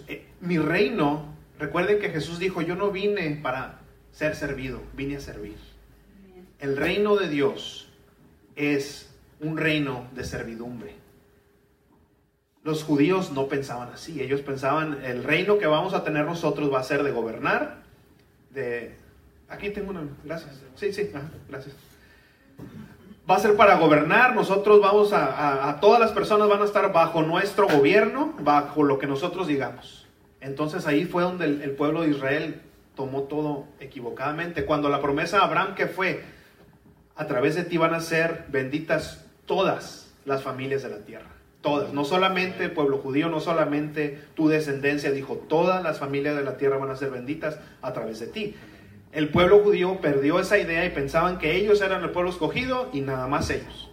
eh, 0.07 0.27
mi 0.41 0.59
reino, 0.59 1.35
recuerden 1.59 1.99
que 1.99 2.11
Jesús 2.11 2.39
dijo, 2.39 2.63
yo 2.63 2.77
no 2.77 2.91
vine 2.91 3.39
para 3.43 3.81
ser 4.13 4.37
servido, 4.37 4.83
vine 4.95 5.17
a 5.17 5.21
servir. 5.21 5.57
El 6.59 6.77
reino 6.77 7.17
de 7.17 7.29
Dios 7.29 7.89
es 8.57 9.11
un 9.41 9.57
reino 9.57 10.09
de 10.15 10.25
servidumbre. 10.25 10.97
Los 12.65 12.83
judíos 12.83 13.33
no 13.33 13.49
pensaban 13.49 13.91
así, 13.91 14.21
ellos 14.21 14.43
pensaban, 14.43 15.05
el 15.05 15.25
reino 15.25 15.59
que 15.59 15.67
vamos 15.67 15.95
a 15.95 16.05
tener 16.05 16.25
nosotros 16.27 16.73
va 16.73 16.81
a 16.81 16.85
ser 16.85 17.03
de 17.03 17.13
gobernar, 17.13 17.83
de... 18.51 18.95
Aquí 19.49 19.71
tengo 19.71 19.91
una... 19.91 20.03
Gracias. 20.25 20.61
Sí, 20.75 20.93
sí, 20.93 21.11
gracias 21.49 21.75
va 23.29 23.37
a 23.37 23.41
ser 23.41 23.57
para 23.57 23.77
gobernar, 23.77 24.35
nosotros 24.35 24.81
vamos 24.81 25.13
a, 25.13 25.69
a, 25.69 25.81
todas 25.81 26.01
las 26.01 26.13
personas 26.13 26.49
van 26.49 26.63
a 26.63 26.65
estar 26.65 26.93
bajo 26.93 27.23
nuestro 27.23 27.69
gobierno, 27.69 28.35
bajo 28.41 28.83
lo 28.83 28.99
que 28.99 29.07
nosotros 29.07 29.47
digamos. 29.47 30.07
Entonces 30.41 30.87
ahí 30.87 31.05
fue 31.05 31.23
donde 31.23 31.45
el, 31.45 31.71
pueblo 31.73 32.03
de 32.03 32.11
Israel 32.11 32.63
tomó 32.95 33.25
todo 33.25 33.67
equivocadamente. 33.81 34.65
Cuando 34.65 34.89
la 34.89 35.03
promesa 35.03 35.41
a 35.41 35.45
Abraham 35.45 35.75
que 35.75 35.87
fue, 35.87 36.23
a 37.17 37.27
través 37.27 37.55
de 37.55 37.65
ti 37.65 37.77
van 37.77 37.95
a 37.95 38.01
ser 38.01 38.47
benditas 38.49 39.27
todas 39.47 40.15
las 40.25 40.43
familias 40.43 40.83
de 40.83 40.91
la 40.91 40.99
tierra. 40.99 41.29
Todas, 41.61 41.93
no 41.93 42.05
solamente 42.05 42.65
el 42.65 42.71
pueblo 42.71 42.99
judío, 42.99 43.29
no 43.29 43.41
solamente 43.41 44.23
tu 44.35 44.49
descendencia, 44.49 45.11
dijo, 45.11 45.35
todas 45.49 45.83
las 45.83 45.99
familias 45.99 46.37
de 46.37 46.45
la 46.45 46.57
tierra 46.57 46.79
van 46.79 46.91
a 46.91 46.97
ser 46.97 47.11
benditas 47.11 47.59
a 47.83 47.93
través 47.93 48.21
de 48.21 48.29
ti 48.29 48.55
el 49.19 49.31
pueblo 49.31 49.65
judío 49.65 50.01
perdió 50.01 50.39
esa 50.39 50.59
idea 50.59 50.85
y 50.85 50.91
pensaban 50.91 51.39
que 51.39 51.57
ellos 51.57 51.81
eran 51.81 52.05
el 52.05 52.11
pueblo 52.11 52.31
escogido 52.31 52.89
y 52.93 53.01
nada 53.01 53.27
más 53.27 53.51
ellos. 53.51 53.91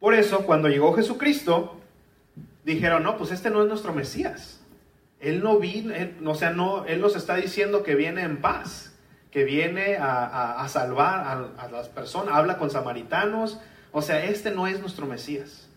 Por 0.00 0.14
eso, 0.14 0.44
cuando 0.46 0.68
llegó 0.68 0.92
Jesucristo, 0.94 1.80
dijeron, 2.64 3.04
no, 3.04 3.16
pues 3.16 3.30
este 3.30 3.50
no 3.50 3.62
es 3.62 3.68
nuestro 3.68 3.94
Mesías. 3.94 4.60
Él 5.20 5.44
no 5.44 5.60
vino, 5.60 5.94
o 6.26 6.34
sea, 6.34 6.50
no, 6.50 6.86
Él 6.86 7.00
nos 7.00 7.14
está 7.14 7.36
diciendo 7.36 7.84
que 7.84 7.94
viene 7.94 8.22
en 8.22 8.40
paz, 8.40 8.98
que 9.30 9.44
viene 9.44 9.96
a, 9.96 10.66
salvar 10.68 11.54
a, 11.56 11.68
las 11.68 11.88
personas, 11.88 12.34
habla 12.34 12.58
con 12.58 12.68
samaritanos. 12.68 13.60
O 13.92 14.02
sea, 14.02 14.24
este 14.24 14.50
no 14.50 14.66
es 14.66 14.80
nuestro 14.80 15.06
Mesías. 15.06 15.68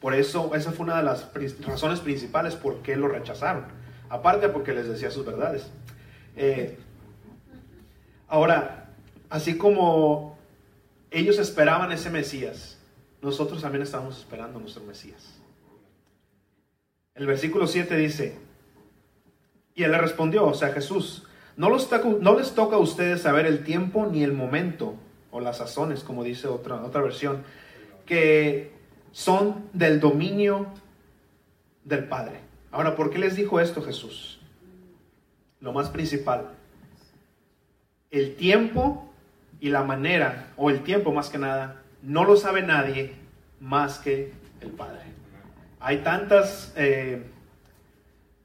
Por 0.00 0.14
eso, 0.14 0.54
esa 0.54 0.70
fue 0.70 0.84
una 0.84 0.98
de 0.98 1.02
las 1.02 1.28
razones 1.66 1.98
principales 1.98 2.54
por 2.54 2.82
qué 2.82 2.94
lo 2.94 3.08
rechazaron. 3.08 3.64
Aparte 4.10 4.48
porque 4.48 4.72
les 4.72 4.86
decía 4.86 5.10
sus 5.10 5.26
verdades. 5.26 5.72
Eh, 6.36 6.78
Ahora, 8.32 8.88
así 9.28 9.58
como 9.58 10.38
ellos 11.10 11.38
esperaban 11.38 11.92
ese 11.92 12.08
Mesías, 12.08 12.78
nosotros 13.20 13.60
también 13.60 13.82
estamos 13.82 14.16
esperando 14.16 14.58
nuestro 14.58 14.82
Mesías. 14.84 15.38
El 17.14 17.26
versículo 17.26 17.66
7 17.66 17.94
dice, 17.94 18.38
y 19.74 19.82
él 19.82 19.92
le 19.92 19.98
respondió, 19.98 20.46
o 20.46 20.54
sea, 20.54 20.72
Jesús, 20.72 21.24
no, 21.58 21.68
no 21.68 22.38
les 22.38 22.54
toca 22.54 22.76
a 22.76 22.78
ustedes 22.78 23.20
saber 23.20 23.44
el 23.44 23.64
tiempo 23.64 24.06
ni 24.06 24.24
el 24.24 24.32
momento, 24.32 24.94
o 25.30 25.38
las 25.40 25.58
sazones, 25.58 26.02
como 26.02 26.24
dice 26.24 26.48
otra, 26.48 26.82
otra 26.82 27.02
versión, 27.02 27.44
que 28.06 28.72
son 29.10 29.68
del 29.74 30.00
dominio 30.00 30.68
del 31.84 32.08
Padre. 32.08 32.40
Ahora, 32.70 32.96
¿por 32.96 33.10
qué 33.10 33.18
les 33.18 33.36
dijo 33.36 33.60
esto 33.60 33.82
Jesús? 33.82 34.40
Lo 35.60 35.74
más 35.74 35.90
principal, 35.90 36.61
el 38.12 38.36
tiempo 38.36 39.10
y 39.58 39.70
la 39.70 39.82
manera, 39.82 40.50
o 40.56 40.70
el 40.70 40.82
tiempo 40.82 41.12
más 41.12 41.30
que 41.30 41.38
nada, 41.38 41.82
no 42.02 42.24
lo 42.24 42.36
sabe 42.36 42.62
nadie 42.62 43.14
más 43.58 43.98
que 43.98 44.32
el 44.60 44.68
Padre. 44.68 45.00
Hay 45.80 45.98
tantas, 45.98 46.72
eh, 46.76 47.24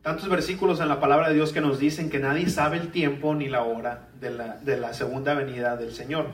tantos 0.01 0.29
versículos 0.29 0.79
en 0.79 0.87
la 0.87 0.99
palabra 0.99 1.27
de 1.27 1.35
Dios 1.35 1.51
que 1.51 1.61
nos 1.61 1.79
dicen 1.79 2.09
que 2.09 2.17
nadie 2.19 2.49
sabe 2.49 2.77
el 2.77 2.91
tiempo 2.91 3.35
ni 3.35 3.49
la 3.49 3.63
hora 3.63 4.07
de 4.19 4.31
la, 4.31 4.57
de 4.57 4.77
la 4.77 4.93
segunda 4.93 5.33
venida 5.33 5.75
del 5.75 5.93
Señor. 5.93 6.27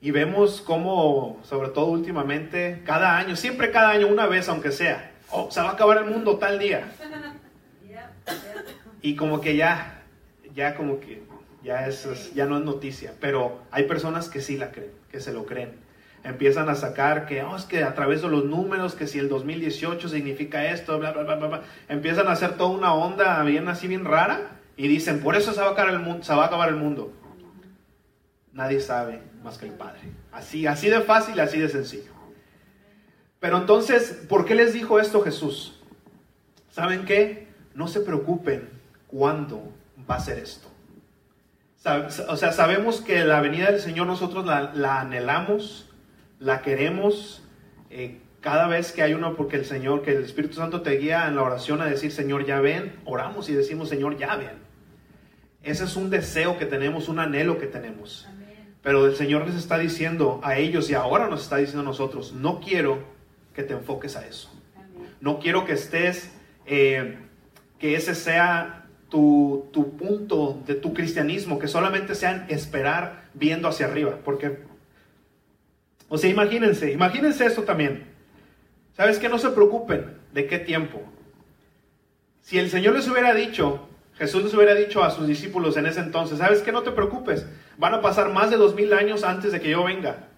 Y 0.00 0.12
vemos 0.12 0.60
cómo, 0.60 1.40
sobre 1.42 1.70
todo 1.70 1.86
últimamente, 1.86 2.82
cada 2.86 3.18
año, 3.18 3.34
siempre 3.34 3.72
cada 3.72 3.90
año, 3.90 4.06
una 4.06 4.26
vez 4.26 4.48
aunque 4.48 4.70
sea, 4.70 5.10
oh, 5.30 5.50
se 5.50 5.60
va 5.60 5.70
a 5.70 5.72
acabar 5.72 5.98
el 5.98 6.04
mundo 6.04 6.38
tal 6.38 6.58
día. 6.58 6.88
Y 9.02 9.14
como 9.14 9.40
que 9.40 9.54
ya, 9.54 10.02
ya 10.52 10.74
como 10.74 10.98
que 10.98 11.22
ya, 11.66 11.88
es, 11.88 12.32
ya 12.32 12.46
no 12.46 12.58
es 12.58 12.64
noticia, 12.64 13.12
pero 13.20 13.60
hay 13.72 13.84
personas 13.84 14.28
que 14.28 14.40
sí 14.40 14.56
la 14.56 14.70
creen, 14.70 14.92
que 15.10 15.18
se 15.18 15.32
lo 15.32 15.46
creen. 15.46 15.72
Empiezan 16.22 16.68
a 16.68 16.76
sacar 16.76 17.26
que, 17.26 17.42
oh, 17.42 17.56
es 17.56 17.64
que 17.64 17.82
a 17.82 17.92
través 17.94 18.22
de 18.22 18.28
los 18.28 18.44
números, 18.44 18.94
que 18.94 19.08
si 19.08 19.18
el 19.18 19.28
2018 19.28 20.08
significa 20.08 20.70
esto, 20.70 20.96
bla, 20.98 21.10
bla, 21.10 21.24
bla, 21.24 21.48
bla, 21.48 21.62
empiezan 21.88 22.28
a 22.28 22.32
hacer 22.32 22.56
toda 22.56 22.70
una 22.70 22.94
onda 22.94 23.42
bien 23.42 23.68
así, 23.68 23.88
bien 23.88 24.04
rara, 24.04 24.60
y 24.76 24.86
dicen, 24.86 25.20
por 25.20 25.34
eso 25.34 25.52
se 25.52 25.60
va 25.60 25.68
a 25.68 25.72
acabar 25.72 25.92
el 25.92 25.98
mundo. 25.98 26.22
Se 26.22 26.34
va 26.34 26.44
a 26.44 26.46
acabar 26.46 26.68
el 26.68 26.76
mundo. 26.76 27.12
Nadie 28.52 28.80
sabe 28.80 29.20
más 29.42 29.58
que 29.58 29.66
el 29.66 29.72
Padre. 29.72 30.00
Así, 30.30 30.68
así 30.68 30.88
de 30.88 31.00
fácil, 31.00 31.40
así 31.40 31.58
de 31.58 31.68
sencillo. 31.68 32.12
Pero 33.40 33.58
entonces, 33.58 34.24
¿por 34.28 34.44
qué 34.44 34.54
les 34.54 34.72
dijo 34.72 35.00
esto 35.00 35.20
Jesús? 35.20 35.80
¿Saben 36.70 37.04
qué? 37.04 37.48
No 37.74 37.88
se 37.88 38.00
preocupen 38.00 38.68
cuándo 39.08 39.72
va 40.08 40.16
a 40.16 40.20
ser 40.20 40.38
esto. 40.38 40.65
O 42.28 42.36
sea, 42.36 42.52
sabemos 42.52 43.00
que 43.00 43.24
la 43.24 43.40
venida 43.40 43.70
del 43.70 43.80
Señor 43.80 44.06
nosotros 44.06 44.44
la, 44.44 45.00
anhelamos, 45.00 45.88
la 46.40 46.60
queremos 46.60 47.44
eh, 47.90 48.20
cada 48.40 48.66
vez 48.66 48.92
que 48.92 49.02
hay 49.02 49.14
uno, 49.14 49.36
porque 49.36 49.56
el 49.56 49.64
Señor, 49.64 50.02
que 50.02 50.12
el 50.12 50.24
Espíritu 50.24 50.54
Santo 50.54 50.82
te 50.82 50.92
guía 50.98 51.26
en 51.28 51.36
la 51.36 51.42
oración 51.42 51.80
a 51.80 51.86
decir, 51.86 52.10
Señor, 52.10 52.44
ya 52.44 52.60
ven, 52.60 52.94
oramos 53.04 53.48
y 53.48 53.54
decimos, 53.54 53.88
Señor, 53.88 54.18
ya 54.18 54.36
ven. 54.36 54.58
Ese 55.62 55.84
es 55.84 55.96
un 55.96 56.10
deseo 56.10 56.58
que 56.58 56.66
tenemos, 56.66 57.08
un 57.08 57.18
anhelo 57.18 57.58
que 57.58 57.66
tenemos. 57.66 58.28
Pero 58.82 59.06
el 59.06 59.16
Señor 59.16 59.46
les 59.46 59.56
está 59.56 59.78
diciendo 59.78 60.40
a 60.44 60.58
ellos 60.58 60.90
y 60.90 60.94
ahora 60.94 61.28
nos 61.28 61.42
está 61.42 61.56
diciendo 61.56 61.82
a 61.82 61.84
nosotros, 61.84 62.32
no 62.34 62.60
quiero 62.60 63.02
que 63.52 63.64
te 63.64 63.74
enfoques 63.74 64.16
a 64.16 64.26
eso. 64.26 64.48
No 65.20 65.40
quiero 65.40 65.64
que 65.64 65.72
estés, 65.72 66.32
eh, 66.66 67.18
que 67.80 67.96
ese 67.96 68.14
sea 68.14 68.85
tu, 69.72 69.96
punto 69.98 70.62
de 70.66 70.74
tu 70.74 70.92
cristianismo, 70.92 71.58
que 71.58 71.68
solamente 71.68 72.14
sean 72.14 72.44
esperar 72.48 73.28
viendo 73.32 73.68
hacia 73.68 73.86
arriba, 73.86 74.18
porque, 74.24 74.58
o 76.08 76.18
sea, 76.18 76.28
imagínense, 76.28 76.92
imagínense 76.92 77.46
esto 77.46 77.62
también. 77.62 78.14
¿Sabes 78.96 79.18
que 79.18 79.28
No 79.28 79.38
se 79.38 79.50
preocupen 79.50 80.16
de 80.32 80.46
qué 80.46 80.58
tiempo. 80.58 81.02
Si 82.42 82.58
el 82.58 82.70
Señor 82.70 82.94
les 82.94 83.08
hubiera 83.08 83.34
dicho, 83.34 83.88
Jesús 84.14 84.44
les 84.44 84.54
hubiera 84.54 84.74
dicho 84.74 85.02
a 85.02 85.10
sus 85.10 85.26
discípulos 85.26 85.76
en 85.76 85.86
ese 85.86 86.00
entonces, 86.00 86.38
¿sabes 86.38 86.62
qué? 86.62 86.72
No 86.72 86.82
te 86.82 86.92
preocupes, 86.92 87.46
van 87.78 87.94
a 87.94 88.00
pasar 88.00 88.32
más 88.32 88.50
de 88.50 88.56
dos 88.56 88.74
mil 88.74 88.92
años 88.92 89.24
antes 89.24 89.52
de 89.52 89.60
que 89.60 89.70
yo 89.70 89.84
venga. 89.84 90.28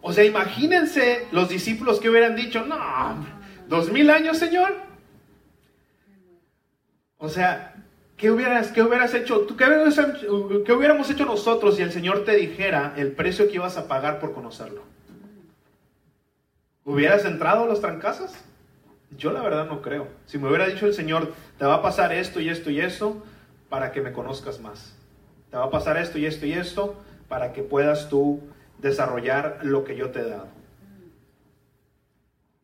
O 0.00 0.12
sea, 0.12 0.24
imagínense 0.24 1.26
los 1.32 1.48
discípulos 1.48 1.98
que 2.00 2.10
hubieran 2.10 2.36
dicho, 2.36 2.64
no, 2.64 2.76
dos 3.68 3.90
mil 3.90 4.10
años, 4.10 4.38
Señor. 4.38 4.87
O 7.18 7.28
sea, 7.28 7.74
¿qué 8.16 8.30
hubieras, 8.30 8.70
qué 8.72 8.82
hubieras 8.82 9.12
hecho? 9.12 9.40
¿Tú, 9.40 9.56
qué, 9.56 9.64
hubiéramos 10.72 11.10
hecho 11.10 11.24
nosotros 11.24 11.76
si 11.76 11.82
el 11.82 11.92
Señor 11.92 12.24
te 12.24 12.36
dijera 12.36 12.94
el 12.96 13.12
precio 13.12 13.48
que 13.48 13.56
ibas 13.56 13.76
a 13.76 13.88
pagar 13.88 14.20
por 14.20 14.32
conocerlo? 14.32 14.82
¿Hubieras 16.84 17.24
entrado 17.24 17.64
a 17.64 17.66
los 17.66 17.80
trancazos? 17.80 18.32
Yo 19.16 19.32
la 19.32 19.42
verdad 19.42 19.66
no 19.66 19.82
creo. 19.82 20.06
Si 20.26 20.38
me 20.38 20.48
hubiera 20.48 20.66
dicho 20.66 20.86
el 20.86 20.94
Señor, 20.94 21.34
te 21.58 21.64
va 21.64 21.74
a 21.74 21.82
pasar 21.82 22.12
esto 22.12 22.40
y 22.40 22.48
esto 22.48 22.70
y 22.70 22.80
esto 22.80 23.22
para 23.68 23.90
que 23.90 24.00
me 24.00 24.12
conozcas 24.12 24.60
más. 24.60 24.94
Te 25.50 25.56
va 25.56 25.64
a 25.64 25.70
pasar 25.70 25.96
esto 25.96 26.18
y 26.18 26.26
esto 26.26 26.46
y 26.46 26.52
esto 26.52 26.94
para 27.28 27.52
que 27.52 27.62
puedas 27.62 28.08
tú 28.08 28.40
desarrollar 28.78 29.60
lo 29.62 29.84
que 29.84 29.96
yo 29.96 30.10
te 30.10 30.20
he 30.20 30.28
dado. 30.28 30.48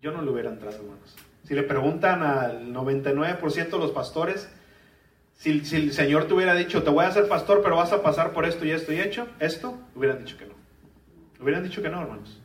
Yo 0.00 0.12
no 0.12 0.22
le 0.22 0.30
hubiera 0.30 0.50
entrado, 0.50 0.76
hermanos. 0.76 1.16
Si 1.44 1.54
le 1.54 1.62
preguntan 1.62 2.22
al 2.22 2.72
99% 2.72 3.70
de 3.70 3.78
los 3.78 3.92
pastores, 3.92 4.48
si, 5.34 5.50
el 5.50 5.92
Señor 5.92 6.26
te 6.26 6.34
hubiera 6.34 6.54
dicho, 6.54 6.82
te 6.82 6.90
voy 6.90 7.04
a 7.04 7.08
hacer 7.08 7.28
pastor, 7.28 7.60
pero 7.62 7.76
vas 7.76 7.92
a 7.92 8.02
pasar 8.02 8.32
por 8.32 8.46
esto 8.46 8.64
y 8.64 8.70
esto 8.70 8.92
y 8.92 9.00
hecho, 9.00 9.28
esto, 9.40 9.78
hubieran 9.94 10.24
dicho 10.24 10.38
que 10.38 10.46
no. 10.46 10.54
Hubieran 11.40 11.62
dicho 11.62 11.82
que 11.82 11.90
no, 11.90 12.00
hermanos. 12.00 12.40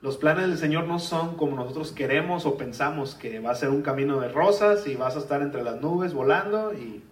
Los 0.00 0.16
planes 0.16 0.48
del 0.48 0.58
Señor 0.58 0.86
no 0.86 0.98
son 0.98 1.36
como 1.36 1.56
nosotros 1.56 1.92
queremos 1.92 2.44
o 2.44 2.56
pensamos 2.56 3.14
que 3.14 3.38
va 3.38 3.52
a 3.52 3.54
ser 3.54 3.70
un 3.70 3.82
camino 3.82 4.20
de 4.20 4.28
rosas 4.28 4.86
y 4.86 4.96
vas 4.96 5.16
a 5.16 5.20
estar 5.20 5.40
entre 5.40 5.62
las 5.62 5.80
nubes 5.80 6.12
volando 6.12 6.74
y 6.74 7.02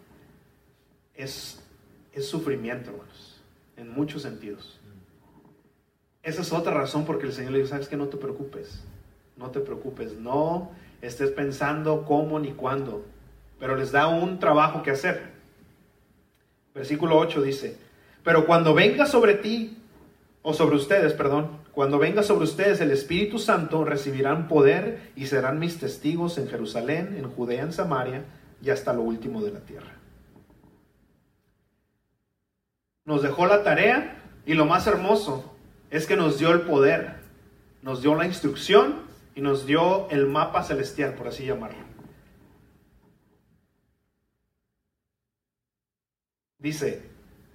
es, 1.14 1.62
es 2.12 2.28
sufrimiento, 2.28 2.90
hermanos, 2.90 3.40
en 3.76 3.90
muchos 3.92 4.22
sentidos. 4.22 4.80
Esa 6.22 6.42
es 6.42 6.52
otra 6.52 6.74
razón 6.74 7.04
porque 7.04 7.26
el 7.26 7.32
Señor 7.32 7.52
le 7.52 7.58
dice, 7.58 7.70
sabes 7.70 7.88
que 7.88 7.96
no 7.96 8.08
te 8.08 8.16
preocupes, 8.16 8.82
no 9.36 9.50
te 9.50 9.60
preocupes, 9.60 10.14
no 10.18 10.70
estés 11.02 11.30
pensando 11.30 12.04
cómo 12.06 12.38
ni 12.38 12.52
cuándo, 12.52 13.04
pero 13.58 13.76
les 13.76 13.92
da 13.92 14.06
un 14.06 14.38
trabajo 14.38 14.82
que 14.82 14.92
hacer. 14.92 15.32
Versículo 16.74 17.18
8 17.18 17.42
dice, 17.42 17.76
pero 18.24 18.46
cuando 18.46 18.72
venga 18.72 19.04
sobre 19.04 19.34
ti, 19.34 19.76
o 20.42 20.54
sobre 20.54 20.76
ustedes, 20.76 21.12
perdón, 21.12 21.50
cuando 21.72 21.98
venga 21.98 22.22
sobre 22.22 22.44
ustedes 22.44 22.80
el 22.80 22.90
Espíritu 22.90 23.38
Santo, 23.38 23.84
recibirán 23.84 24.48
poder 24.48 25.12
y 25.14 25.26
serán 25.26 25.58
mis 25.58 25.78
testigos 25.78 26.36
en 26.38 26.48
Jerusalén, 26.48 27.14
en 27.16 27.30
Judea, 27.30 27.62
en 27.62 27.72
Samaria 27.72 28.24
y 28.60 28.70
hasta 28.70 28.92
lo 28.92 29.02
último 29.02 29.42
de 29.42 29.52
la 29.52 29.60
tierra. 29.60 29.92
Nos 33.04 33.22
dejó 33.22 33.46
la 33.46 33.62
tarea 33.62 34.16
y 34.44 34.54
lo 34.54 34.66
más 34.66 34.86
hermoso 34.86 35.54
es 35.90 36.06
que 36.06 36.16
nos 36.16 36.38
dio 36.38 36.50
el 36.52 36.62
poder, 36.62 37.14
nos 37.82 38.02
dio 38.02 38.14
la 38.14 38.26
instrucción 38.26 39.11
y 39.34 39.40
nos 39.40 39.66
dio 39.66 40.08
el 40.10 40.26
mapa 40.26 40.62
celestial, 40.62 41.14
por 41.14 41.28
así 41.28 41.44
llamarlo. 41.44 41.78
Dice, 46.58 47.02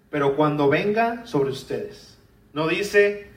pero 0.10 0.36
cuando 0.36 0.68
venga 0.70 1.26
sobre 1.26 1.52
ustedes, 1.52 2.18
no 2.54 2.68
dice 2.68 3.30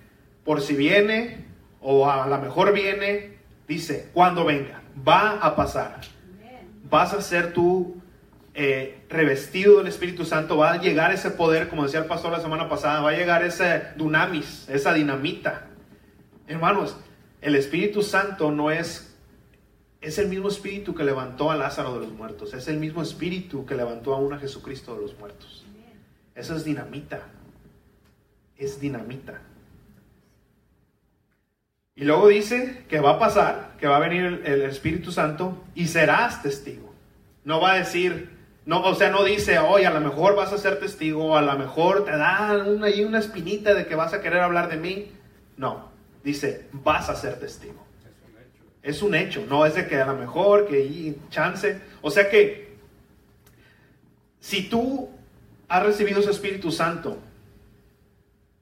por 0.45 0.61
si 0.63 0.75
viene 0.75 1.45
o 1.81 2.11
a 2.11 2.27
lo 2.27 2.39
mejor 2.39 2.73
viene, 2.73 3.39
dice 3.69 4.11
cuando 4.13 4.45
venga, 4.45 4.83
va 5.07 5.33
a 5.33 5.55
pasar. 5.55 6.01
Vas 6.89 7.13
a 7.13 7.23
ser 7.23 7.53
tú 7.53 8.01
eh, 8.53 9.05
revestido 9.09 9.79
del 9.79 9.87
Espíritu 9.87 10.25
Santo, 10.25 10.57
va 10.57 10.73
a 10.73 10.81
llegar 10.81 11.13
ese 11.13 11.31
poder, 11.31 11.69
como 11.69 11.85
decía 11.85 12.01
el 12.01 12.07
pastor 12.07 12.33
la 12.33 12.41
semana 12.41 12.69
pasada, 12.69 13.01
va 13.01 13.11
a 13.11 13.17
llegar 13.17 13.45
ese 13.45 13.85
dunamis, 13.97 14.69
esa 14.69 14.93
dinamita. 14.93 15.69
Hermanos, 16.49 16.97
el 17.41 17.55
Espíritu 17.55 18.03
Santo 18.03 18.51
no 18.51 18.71
es, 18.71 19.17
es 20.01 20.19
el 20.19 20.29
mismo 20.29 20.49
Espíritu 20.49 20.95
que 20.95 21.05
levantó 21.05 21.51
a 21.51 21.57
Lázaro 21.57 21.95
de 21.95 22.01
los 22.01 22.13
muertos, 22.13 22.53
es 22.55 22.69
el 22.69 22.79
mismo 22.79 23.03
Espíritu 23.03 23.65
que 23.65 23.75
levantó 23.75 24.15
aún 24.15 24.33
a 24.33 24.39
Jesucristo 24.39 24.95
de 24.95 25.03
los 25.03 25.19
muertos. 25.19 25.65
Eso 26.35 26.55
es 26.55 26.65
dinamita, 26.65 27.23
es 28.57 28.81
dinamita. 28.81 29.41
Y 31.95 32.05
luego 32.05 32.29
dice 32.29 32.85
que 32.89 33.01
va 33.01 33.13
a 33.13 33.19
pasar, 33.19 33.77
que 33.79 33.87
va 33.87 33.97
a 33.97 34.01
venir 34.01 34.43
el, 34.45 34.63
Espíritu 34.63 35.13
Santo 35.13 35.65
y 35.75 35.89
serás 35.89 36.43
testigo. 36.43 36.95
No 37.45 37.61
va 37.61 37.73
a 37.73 37.79
decir, 37.79 38.31
no, 38.65 38.83
o 38.83 38.95
sea, 38.95 39.11
no 39.11 39.25
dice, 39.25 39.59
oye, 39.59 39.87
a 39.87 39.91
lo 39.91 40.01
mejor 40.01 40.35
vas 40.35 40.53
a 40.53 40.59
ser 40.59 40.79
testigo, 40.79 41.37
a 41.37 41.43
lo 41.43 41.59
mejor 41.59 42.05
te 42.05 42.13
da 42.13 42.65
una, 42.67 42.87
una 43.07 43.19
espinita 43.19 43.75
de 43.75 43.87
que 43.87 43.97
vas 43.97 44.15
a 44.15 44.23
querer 44.23 44.41
hablar 44.41 44.71
de 44.71 44.77
mí. 44.77 45.13
No, 45.59 45.90
dice, 46.23 46.69
vas 46.73 47.09
a 47.09 47.17
ser 47.17 47.39
testigo. 47.39 47.87
Es 48.83 49.03
un 49.03 49.15
hecho, 49.15 49.45
no 49.47 49.67
es 49.67 49.75
de 49.75 49.87
que 49.87 49.97
a 49.97 50.07
lo 50.07 50.17
mejor, 50.17 50.67
que 50.67 50.81
y 50.81 51.17
chance. 51.31 51.81
O 52.01 52.11
sea 52.11 52.31
que, 52.31 52.77
si 54.41 54.69
tú 54.69 55.11
has 55.69 55.83
recibido 55.85 56.21
ese 56.21 56.31
Espíritu 56.31 56.73
Santo, 56.73 57.19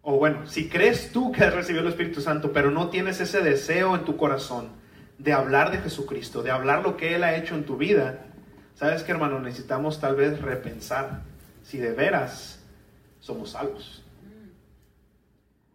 o 0.03 0.17
bueno, 0.17 0.47
si 0.47 0.69
crees 0.69 1.13
tú 1.13 1.31
que 1.33 1.45
has 1.45 1.55
recibido 1.55 1.83
el 1.83 1.91
Espíritu 1.91 2.21
Santo, 2.21 2.53
pero 2.53 2.71
no 2.71 2.89
tienes 2.89 3.21
ese 3.21 3.43
deseo 3.43 3.95
en 3.95 4.05
tu 4.05 4.17
corazón 4.17 4.71
de 5.19 5.33
hablar 5.33 5.71
de 5.71 5.79
Jesucristo, 5.79 6.43
de 6.43 6.51
hablar 6.51 6.83
lo 6.83 6.97
que 6.97 7.15
Él 7.15 7.25
ha 7.25 7.37
hecho 7.37 7.55
en 7.55 7.65
tu 7.65 7.77
vida, 7.77 8.27
sabes 8.75 9.03
que 9.03 9.13
hermano, 9.13 9.41
necesitamos 9.41 10.01
tal 10.01 10.17
vez 10.17 10.41
repensar 10.41 11.23
si 11.63 11.79
de 11.79 11.93
veras 11.93 12.61
somos 13.21 13.51
salvos. 13.51 14.05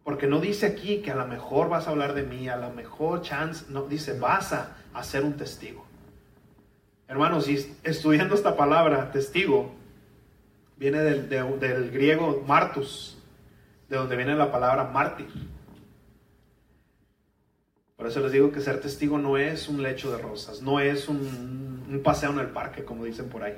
Porque 0.04 0.26
no 0.26 0.38
dice 0.38 0.66
aquí 0.66 0.98
que 0.98 1.10
a 1.10 1.14
lo 1.16 1.26
mejor 1.26 1.70
vas 1.70 1.86
a 1.88 1.90
hablar 1.90 2.12
de 2.12 2.22
mí, 2.22 2.48
a 2.48 2.56
lo 2.56 2.70
mejor 2.70 3.22
chance, 3.22 3.64
no, 3.70 3.84
dice 3.86 4.18
vas 4.18 4.52
a, 4.52 4.76
ser 5.02 5.24
un 5.24 5.32
testigo. 5.32 5.84
Hermanos, 7.08 7.48
estudiando 7.82 8.34
esta 8.34 8.56
palabra, 8.56 9.10
testigo, 9.10 9.72
viene 10.76 11.00
del, 11.00 11.28
de- 11.28 11.42
del 11.58 11.90
griego 11.90 12.44
martus, 12.46 13.18
de 13.88 13.96
donde 13.96 14.16
viene 14.16 14.34
la 14.34 14.52
palabra 14.52 14.84
mártir. 14.84 15.28
Por 17.96 18.06
eso 18.06 18.20
les 18.20 18.32
digo 18.32 18.52
que 18.52 18.60
ser 18.60 18.80
testigo 18.80 19.18
no 19.18 19.38
es 19.38 19.68
un 19.68 19.82
lecho 19.82 20.12
de 20.12 20.18
rosas, 20.18 20.60
no 20.60 20.80
es 20.80 21.08
un 21.08 22.00
paseo 22.04 22.30
en 22.30 22.40
el 22.40 22.48
parque, 22.48 22.84
como 22.84 23.04
dicen 23.04 23.28
por 23.28 23.42
ahí. 23.42 23.56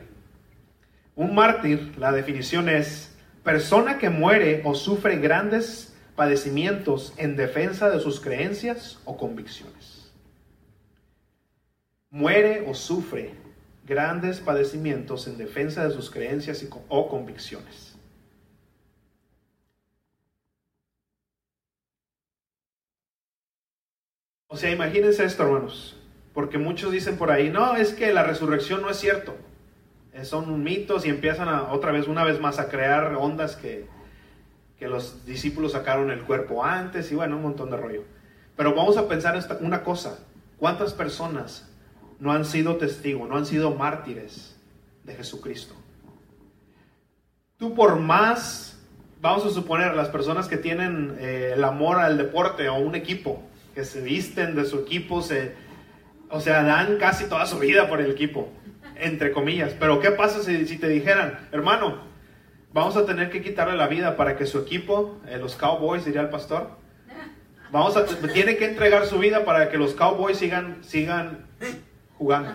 Un 1.17 1.35
mártir, 1.35 1.95
la 1.99 2.13
definición 2.13 2.69
es 2.69 3.17
persona 3.43 3.99
que 3.99 4.11
muere 4.11 4.63
o 4.65 4.75
sufre 4.75 5.17
grandes 5.17 5.96
padecimientos 6.17 7.13
en 7.19 7.37
defensa 7.37 7.91
de 7.91 8.01
sus 8.01 8.21
creencias 8.21 8.99
o 9.05 9.17
convicciones. 9.17 10.11
Muere 12.11 12.65
o 12.67 12.75
sufre 12.75 13.35
grandes 13.85 14.41
padecimientos 14.41 15.27
en 15.29 15.37
defensa 15.37 15.87
de 15.87 15.95
sus 15.95 16.11
creencias 16.11 16.67
o 16.89 17.09
convicciones. 17.09 17.97
O 24.49 24.57
sea, 24.57 24.71
imagínense 24.71 25.25
esto, 25.25 25.43
hermanos, 25.43 26.01
porque 26.33 26.57
muchos 26.57 26.91
dicen 26.91 27.19
por 27.19 27.31
ahí, 27.31 27.51
no, 27.51 27.77
es 27.77 27.93
que 27.93 28.13
la 28.15 28.23
resurrección 28.23 28.81
no 28.81 28.89
es 28.89 28.97
cierto. 28.97 29.37
Eh, 30.15 30.25
Son 30.25 30.63
mitos 30.63 31.05
y 31.05 31.11
empiezan 31.11 31.49
otra 31.49 31.93
vez, 31.93 32.09
una 32.09 32.25
vez 32.25 32.41
más, 32.41 32.59
a 32.59 32.69
crear 32.69 33.17
ondas 33.17 33.57
que, 33.57 33.87
que 34.79 34.89
los 34.89 35.25
discípulos 35.25 35.73
sacaron 35.73 36.11
el 36.11 36.23
cuerpo 36.23 36.65
antes 36.65 37.11
y 37.11 37.15
bueno, 37.15 37.37
un 37.37 37.43
montón 37.43 37.71
de 37.71 37.77
rollo. 37.77 38.05
Pero 38.57 38.75
vamos 38.75 38.97
a 38.97 39.09
pensar 39.09 39.37
esta, 39.37 39.59
una 39.61 39.83
cosa, 39.83 40.19
¿cuántas 40.59 40.93
personas 40.93 41.69
no 42.19 42.33
han 42.33 42.45
sido 42.45 42.77
testigos, 42.77 43.29
no 43.29 43.37
han 43.37 43.47
sido 43.47 43.75
mártires 43.75 44.57
de 45.05 45.15
Jesucristo? 45.15 45.75
Tú 47.59 47.75
por 47.75 47.97
más, 47.97 48.79
vamos 49.21 49.47
a 49.47 49.51
suponer, 49.51 49.95
las 49.95 50.09
personas 50.09 50.47
que 50.47 50.59
tienen 50.59 51.17
eh, 51.19 51.53
el 51.55 51.65
amor 51.65 51.99
al 51.99 52.19
deporte 52.19 52.69
o 52.69 52.75
un 52.75 52.95
equipo, 52.95 53.43
que 53.75 53.85
se 53.85 54.03
visten 54.03 54.55
de 54.55 54.67
su 54.67 54.81
equipo, 54.81 55.23
se, 55.23 55.55
o 56.31 56.41
sea, 56.41 56.63
dan 56.63 56.99
casi 56.99 57.27
toda 57.27 57.47
su 57.47 57.59
vida 57.59 57.89
por 57.89 58.01
el 58.01 58.11
equipo, 58.11 58.51
entre 58.95 59.33
comillas. 59.33 59.75
Pero 59.79 60.01
¿qué 60.01 60.11
pasa 60.11 60.43
si, 60.43 60.67
si 60.67 60.79
te 60.79 60.89
dijeran, 60.89 61.49
hermano, 61.53 61.99
vamos 62.77 62.95
a 62.99 63.07
tener 63.07 63.31
que 63.31 63.41
quitarle 63.41 63.75
la 63.75 63.87
vida 63.87 64.17
para 64.17 64.37
que 64.37 64.45
su 64.45 64.59
equipo, 64.59 65.19
eh, 65.27 65.39
los 65.39 65.57
Cowboys, 65.57 66.05
diría 66.05 66.21
el 66.21 66.29
pastor, 66.29 66.69
vamos 67.71 67.97
a, 67.97 68.05
tiene 68.35 68.59
que 68.59 68.67
entregar 68.67 69.07
su 69.07 69.19
vida 69.19 69.47
para 69.47 69.71
que 69.71 69.79
los 69.79 69.95
Cowboys 69.95 70.37
sigan, 70.37 70.85
sigan 70.85 71.47
jugando? 72.19 72.55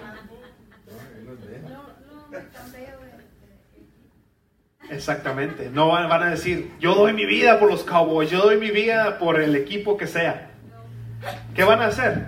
Exactamente. 4.91 5.71
No 5.71 5.87
van, 5.87 6.11
a 6.11 6.29
decir, 6.29 6.71
yo 6.79 6.93
doy 6.93 7.13
mi 7.13 7.25
vida 7.25 7.59
por 7.59 7.71
los 7.71 7.83
Cowboys, 7.83 8.29
yo 8.29 8.43
doy 8.43 8.57
mi 8.57 8.69
vida 8.69 9.17
por 9.17 9.41
el 9.41 9.55
equipo 9.55 9.97
que 9.97 10.05
sea. 10.05 10.51
¿Qué 11.55 11.63
van 11.63 11.81
a 11.81 11.87
hacer? 11.87 12.27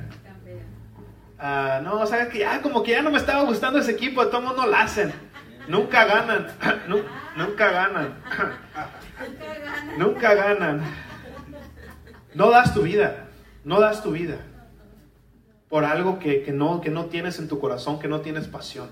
Ah, 1.37 1.79
no, 1.83 2.07
sabes 2.07 2.29
que 2.29 2.39
ya 2.39 2.59
como 2.63 2.81
que 2.81 2.91
ya 2.91 3.03
no 3.03 3.11
me 3.11 3.19
estaba 3.19 3.43
gustando 3.43 3.77
ese 3.77 3.91
equipo, 3.91 4.25
de 4.25 4.31
todo 4.31 4.41
mundo 4.41 4.65
lo 4.65 4.75
hacen. 4.75 5.13
Nunca 5.67 6.05
ganan. 6.05 6.47
Nu- 6.87 7.03
Nunca 7.37 7.71
ganan. 7.71 8.13
Nunca 9.97 10.33
ganan. 10.35 10.81
No 12.33 12.49
das 12.51 12.73
tu 12.73 12.81
vida. 12.83 13.27
No 13.63 13.79
das 13.79 14.03
tu 14.03 14.11
vida. 14.11 14.37
Por 15.69 15.85
algo 15.85 16.19
que, 16.19 16.43
que 16.43 16.51
no, 16.51 16.81
que 16.81 16.89
no 16.89 17.05
tienes 17.05 17.39
en 17.39 17.47
tu 17.47 17.59
corazón, 17.59 17.99
que 17.99 18.07
no 18.07 18.21
tienes 18.21 18.47
pasión. 18.47 18.89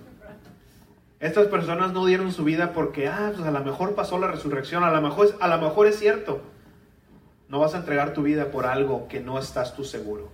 Estas 1.19 1.47
personas 1.47 1.93
no 1.93 2.05
dieron 2.05 2.31
su 2.31 2.43
vida 2.43 2.73
porque, 2.73 3.07
ah, 3.07 3.31
pues 3.35 3.47
a 3.47 3.51
lo 3.51 3.59
mejor 3.63 3.93
pasó 3.93 4.17
la 4.17 4.27
resurrección, 4.27 4.83
a 4.83 4.89
lo 4.91 5.01
mejor, 5.01 5.37
a 5.39 5.47
lo 5.47 5.59
mejor 5.59 5.85
es 5.85 5.99
cierto. 5.99 6.41
No 7.47 7.59
vas 7.59 7.75
a 7.75 7.77
entregar 7.77 8.13
tu 8.13 8.23
vida 8.23 8.45
por 8.49 8.65
algo 8.65 9.07
que 9.07 9.19
no 9.19 9.37
estás 9.37 9.75
tú 9.75 9.83
seguro. 9.83 10.31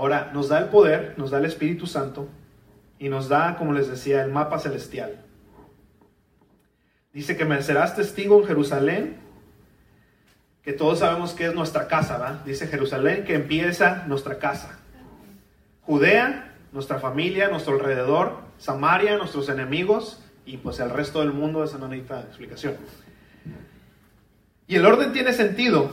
Ahora, 0.00 0.30
nos 0.32 0.48
da 0.48 0.60
el 0.60 0.70
poder, 0.70 1.12
nos 1.18 1.30
da 1.30 1.36
el 1.36 1.44
Espíritu 1.44 1.86
Santo 1.86 2.26
y 2.98 3.10
nos 3.10 3.28
da, 3.28 3.56
como 3.58 3.74
les 3.74 3.86
decía, 3.86 4.24
el 4.24 4.30
mapa 4.30 4.58
celestial. 4.58 5.26
Dice 7.12 7.36
que 7.36 7.44
me 7.44 7.60
serás 7.60 7.94
testigo 7.94 8.40
en 8.40 8.46
Jerusalén, 8.46 9.20
que 10.62 10.72
todos 10.72 11.00
sabemos 11.00 11.34
que 11.34 11.44
es 11.44 11.54
nuestra 11.54 11.86
casa, 11.86 12.16
¿verdad? 12.16 12.44
Dice 12.46 12.66
Jerusalén 12.66 13.24
que 13.24 13.34
empieza 13.34 14.06
nuestra 14.06 14.38
casa. 14.38 14.78
Judea, 15.82 16.50
nuestra 16.72 16.98
familia, 16.98 17.48
nuestro 17.48 17.74
alrededor, 17.74 18.38
Samaria, 18.56 19.18
nuestros 19.18 19.50
enemigos 19.50 20.24
y 20.46 20.56
pues 20.56 20.80
el 20.80 20.88
resto 20.88 21.20
del 21.20 21.34
mundo, 21.34 21.62
esa 21.62 21.76
no 21.76 21.88
necesita 21.88 22.20
explicación. 22.20 22.78
Y 24.66 24.76
el 24.76 24.86
orden 24.86 25.12
tiene 25.12 25.34
sentido, 25.34 25.90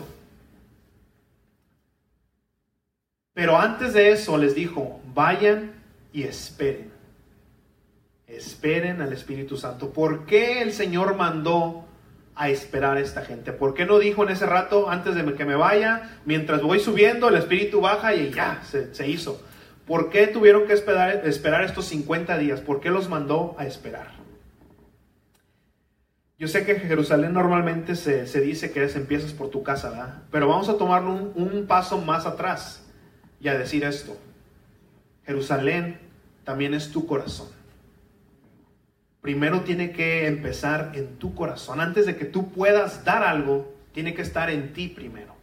pero 3.38 3.60
antes 3.60 3.94
de 3.94 4.10
eso 4.10 4.36
les 4.36 4.56
dijo, 4.56 5.00
vayan 5.14 5.74
y 6.12 6.24
esperen. 6.24 6.92
Esperen 8.26 9.00
al 9.00 9.14
Espíritu 9.14 9.58
Santo. 9.58 9.94
¿Por 9.94 10.26
qué 10.26 10.64
el 10.64 10.74
Señor 10.74 11.16
mandó 11.16 11.86
a 12.34 12.50
esperar 12.50 12.98
a 12.98 13.00
esta 13.00 13.22
gente? 13.22 13.54
¿Por 13.54 13.76
qué 13.76 13.86
no 13.86 14.00
dijo 14.00 14.24
en 14.24 14.30
ese 14.30 14.48
rato, 14.48 14.90
antes 14.90 15.14
de 15.14 15.36
que 15.36 15.46
me 15.46 15.56
vaya, 15.56 16.18
mientras 16.26 16.64
voy 16.64 16.80
subiendo, 16.80 17.30
el 17.30 17.36
Espíritu 17.36 17.80
baja 17.80 18.16
y 18.16 18.32
ya, 18.32 18.64
se, 18.64 18.96
se 18.96 19.08
hizo? 19.08 19.40
¿Por 19.86 20.10
qué 20.10 20.26
tuvieron 20.26 20.66
que 20.66 20.74
esperar, 20.74 21.64
estos 21.64 21.86
50 21.86 22.40
días? 22.40 22.60
¿Por 22.62 22.82
qué 22.82 22.90
los 22.90 23.08
mandó 23.08 23.56
a 23.60 23.68
esperar? 23.68 24.14
Yo 26.40 26.48
sé 26.48 26.66
que 26.66 26.80
Jerusalén 26.80 27.34
normalmente 27.34 27.96
se, 27.96 28.26
se 28.26 28.42
dice 28.42 28.72
que 28.72 28.84
es 28.84 28.96
empiezas 28.96 29.34
por 29.34 29.52
tu 29.52 29.62
casa, 29.62 29.92
¿verdad? 29.92 30.24
Pero 30.32 30.48
vamos 30.48 30.70
a 30.70 30.78
tomarlo 30.80 31.12
un, 31.12 31.34
un 31.36 31.68
paso 31.68 32.00
más 32.00 32.26
atrás 32.26 32.84
y 33.40 33.48
a 33.48 33.58
decir 33.58 33.84
esto. 33.84 34.18
Jerusalén 35.26 36.00
también 36.44 36.74
es 36.74 36.92
tu 36.92 37.06
corazón. 37.06 37.48
Primero 39.22 39.62
tiene 39.62 39.92
que 39.92 40.26
empezar 40.28 40.92
en 40.96 41.18
tu 41.18 41.36
corazón. 41.36 41.82
Antes 41.82 42.06
de 42.06 42.16
que 42.16 42.26
tú 42.26 42.52
puedas 42.52 43.04
dar 43.04 43.24
algo, 43.24 43.74
tiene 43.92 44.14
que 44.14 44.22
estar 44.22 44.50
en 44.50 44.72
ti 44.74 44.88
primero. 44.88 45.36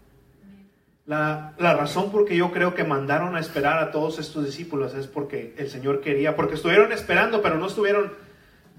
La, 1.07 1.53
la 1.59 1.75
razón 1.75 2.11
por 2.11 2.25
que 2.25 2.35
yo 2.35 2.51
creo 2.51 2.75
que 2.75 2.83
mandaron 2.83 3.37
a 3.37 3.41
esperar 3.41 3.79
a 3.79 3.91
todos 3.91 4.19
estos 4.19 4.47
discípulos 4.47 4.95
es 4.95 5.07
porque 5.07 5.55
el 5.59 5.69
Señor 5.69 6.01
quería, 6.01 6.35
porque 6.35 6.55
estuvieron 6.55 6.93
esperando, 6.93 7.43
pero 7.43 7.59
no 7.59 7.67
estuvieron, 7.67 8.11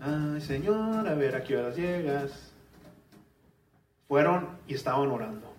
ay 0.01 0.41
Señor, 0.41 1.08
a 1.08 1.13
ver 1.13 1.36
a 1.36 1.43
qué 1.43 1.56
horas 1.56 1.75
llegas. 1.75 2.51
Fueron 4.08 4.47
y 4.67 4.73
estaban 4.73 5.08
orando. 5.10 5.54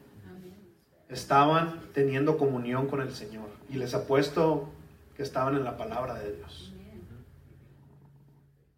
Estaban 1.08 1.80
teniendo 1.94 2.36
comunión 2.36 2.88
con 2.88 3.00
el 3.00 3.12
Señor. 3.12 3.48
Y 3.68 3.74
les 3.74 3.94
apuesto 3.94 4.70
que 5.16 5.22
estaban 5.22 5.56
en 5.56 5.64
la 5.64 5.76
palabra 5.76 6.14
de 6.14 6.36
Dios. 6.36 6.72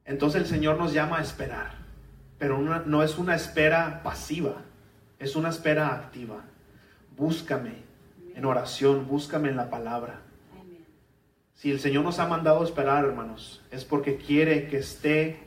Entonces 0.04 0.42
el 0.42 0.48
Señor 0.48 0.78
nos 0.78 0.94
llama 0.94 1.18
a 1.18 1.22
esperar, 1.22 1.72
pero 2.38 2.58
no 2.58 3.02
es 3.02 3.18
una 3.18 3.34
espera 3.34 4.02
pasiva, 4.02 4.62
es 5.18 5.36
una 5.36 5.50
espera 5.50 5.94
activa. 5.94 6.44
Búscame 7.16 7.74
en 8.34 8.44
oración, 8.44 9.06
búscame 9.06 9.50
en 9.50 9.56
la 9.56 9.68
palabra. 9.68 10.20
Si 11.54 11.70
el 11.70 11.80
Señor 11.80 12.04
nos 12.04 12.20
ha 12.20 12.26
mandado 12.26 12.62
a 12.62 12.64
esperar, 12.64 13.04
hermanos, 13.04 13.62
es 13.70 13.84
porque 13.84 14.16
quiere 14.16 14.68
que 14.68 14.78
esté 14.78 15.40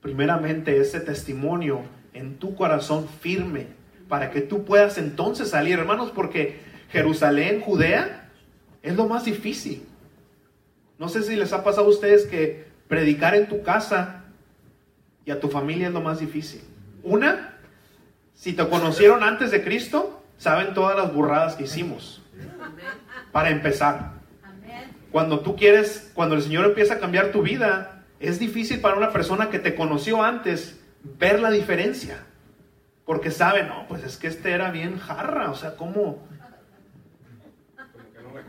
primeramente 0.00 0.80
ese 0.80 1.00
testimonio 1.00 1.82
en 2.14 2.38
tu 2.38 2.54
corazón 2.54 3.08
firme 3.08 3.66
para 4.08 4.30
que 4.30 4.40
tú 4.40 4.64
puedas 4.64 4.98
entonces 4.98 5.50
salir, 5.50 5.78
hermanos, 5.78 6.12
porque 6.14 6.60
Jerusalén, 6.90 7.60
Judea, 7.60 8.30
es 8.82 8.94
lo 8.94 9.06
más 9.06 9.24
difícil. 9.24 9.86
No 10.98 11.08
sé 11.08 11.22
si 11.22 11.36
les 11.36 11.52
ha 11.52 11.64
pasado 11.64 11.86
a 11.86 11.90
ustedes 11.90 12.24
que 12.26 12.66
predicar 12.88 13.34
en 13.34 13.48
tu 13.48 13.62
casa 13.62 14.24
y 15.24 15.30
a 15.30 15.40
tu 15.40 15.48
familia 15.48 15.88
es 15.88 15.92
lo 15.92 16.00
más 16.00 16.20
difícil. 16.20 16.62
Una, 17.02 17.58
si 18.34 18.52
te 18.52 18.66
conocieron 18.68 19.22
antes 19.22 19.50
de 19.50 19.62
Cristo, 19.62 20.22
saben 20.38 20.74
todas 20.74 20.96
las 20.96 21.12
burradas 21.12 21.54
que 21.56 21.64
hicimos. 21.64 22.22
Para 23.32 23.50
empezar, 23.50 24.14
cuando 25.10 25.40
tú 25.40 25.56
quieres, 25.56 26.10
cuando 26.14 26.34
el 26.34 26.42
Señor 26.42 26.64
empieza 26.64 26.94
a 26.94 26.98
cambiar 26.98 27.32
tu 27.32 27.42
vida, 27.42 28.04
es 28.20 28.38
difícil 28.38 28.80
para 28.80 28.96
una 28.96 29.12
persona 29.12 29.50
que 29.50 29.58
te 29.58 29.74
conoció 29.74 30.22
antes 30.22 30.80
ver 31.18 31.40
la 31.40 31.50
diferencia. 31.50 32.24
Porque 33.06 33.30
sabe, 33.30 33.62
no, 33.62 33.86
pues 33.88 34.04
es 34.04 34.18
que 34.18 34.26
este 34.26 34.52
era 34.52 34.70
bien 34.70 34.98
jarra, 34.98 35.50
o 35.50 35.54
sea, 35.54 35.76
¿cómo? 35.76 36.26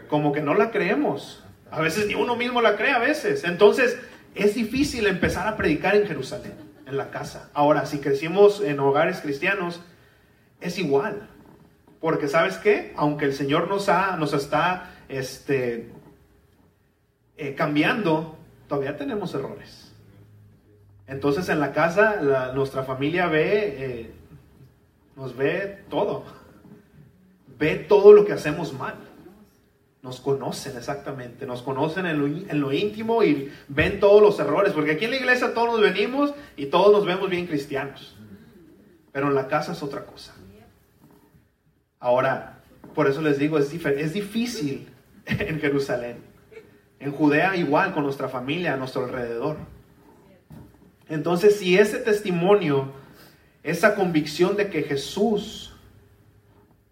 Como 0.09 0.33
que 0.33 0.41
no 0.41 0.55
la 0.55 0.71
creemos. 0.71 1.43
A 1.71 1.79
veces 1.79 2.07
ni 2.07 2.15
uno 2.15 2.35
mismo 2.35 2.61
la 2.61 2.75
cree 2.75 2.91
a 2.91 2.99
veces. 2.99 3.43
Entonces, 3.43 3.97
es 4.35 4.55
difícil 4.55 5.07
empezar 5.07 5.47
a 5.47 5.55
predicar 5.55 5.95
en 5.95 6.07
Jerusalén, 6.07 6.55
en 6.85 6.97
la 6.97 7.11
casa. 7.11 7.49
Ahora, 7.53 7.85
si 7.85 7.99
crecimos 7.99 8.61
en 8.61 8.79
hogares 8.79 9.19
cristianos, 9.19 9.81
es 10.59 10.79
igual. 10.79 11.29
Porque 12.01 12.27
sabes 12.27 12.57
qué, 12.57 12.93
aunque 12.97 13.25
el 13.25 13.33
Señor 13.33 13.67
nos, 13.67 13.89
ha, 13.89 14.17
nos 14.17 14.33
está 14.33 14.91
este, 15.07 15.91
eh, 17.37 17.53
cambiando, 17.55 18.37
todavía 18.67 18.97
tenemos 18.97 19.33
errores. 19.35 19.93
Entonces 21.07 21.47
en 21.49 21.59
la 21.59 21.71
casa 21.71 22.51
nuestra 22.53 22.83
familia 22.83 23.27
ve, 23.27 23.75
eh, 23.77 24.11
nos 25.17 25.35
ve 25.35 25.83
todo. 25.89 26.23
Ve 27.59 27.75
todo 27.75 28.13
lo 28.13 28.23
que 28.23 28.33
hacemos 28.33 28.71
mal. 28.71 28.95
Nos 30.03 30.21
conocen 30.21 30.77
exactamente, 30.77 31.45
nos 31.45 31.63
conocen 31.63 32.05
en 32.05 32.19
lo, 32.19 32.27
lo 32.53 32.71
íntimo 32.71 33.23
y 33.23 33.51
ven 33.67 33.99
todos 33.99 34.21
los 34.21 34.39
errores. 34.39 34.71
Porque 34.71 34.91
aquí 34.91 35.05
en 35.05 35.11
la 35.11 35.17
iglesia 35.17 35.53
todos 35.53 35.73
nos 35.73 35.81
venimos 35.81 36.33
y 36.55 36.67
todos 36.67 36.93
nos 36.93 37.05
vemos 37.05 37.29
bien 37.29 37.47
cristianos. 37.47 38.15
Pero 39.11 39.27
en 39.27 39.35
la 39.35 39.47
casa 39.47 39.73
es 39.73 39.81
otra 39.81 40.05
cosa. 40.05 40.35
Ahora, 41.99 42.61
por 42.93 43.07
eso 43.07 43.21
les 43.21 43.39
digo, 43.39 43.57
es, 43.57 43.73
es 43.73 44.13
difícil 44.13 44.87
en 45.25 45.59
Jerusalén. 45.59 46.17
En 46.99 47.11
Judea 47.11 47.55
igual, 47.55 47.93
con 47.93 48.03
nuestra 48.03 48.29
familia 48.29 48.75
a 48.75 48.77
nuestro 48.77 49.05
alrededor. 49.05 49.57
Entonces, 51.09 51.57
si 51.57 51.77
ese 51.77 51.97
testimonio, 51.97 52.91
esa 53.67 53.95
convicción 53.95 54.55
de 54.55 54.69
que 54.69 54.83
Jesús 54.83 55.73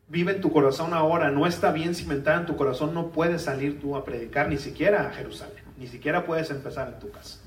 vive 0.09 0.33
en 0.33 0.41
tu 0.41 0.51
corazón 0.51 0.93
ahora, 0.93 1.31
no 1.31 1.47
está 1.47 1.71
bien 1.71 1.95
cimentada 1.95 2.41
en 2.41 2.45
tu 2.45 2.57
corazón, 2.57 2.93
no 2.93 3.11
puedes 3.11 3.43
salir 3.43 3.79
tú 3.79 3.95
a 3.95 4.03
predicar 4.03 4.49
ni 4.49 4.57
siquiera 4.57 5.07
a 5.07 5.11
Jerusalén, 5.11 5.63
ni 5.77 5.87
siquiera 5.87 6.25
puedes 6.25 6.51
empezar 6.51 6.89
en 6.89 6.99
tu 6.99 7.09
casa. 7.11 7.39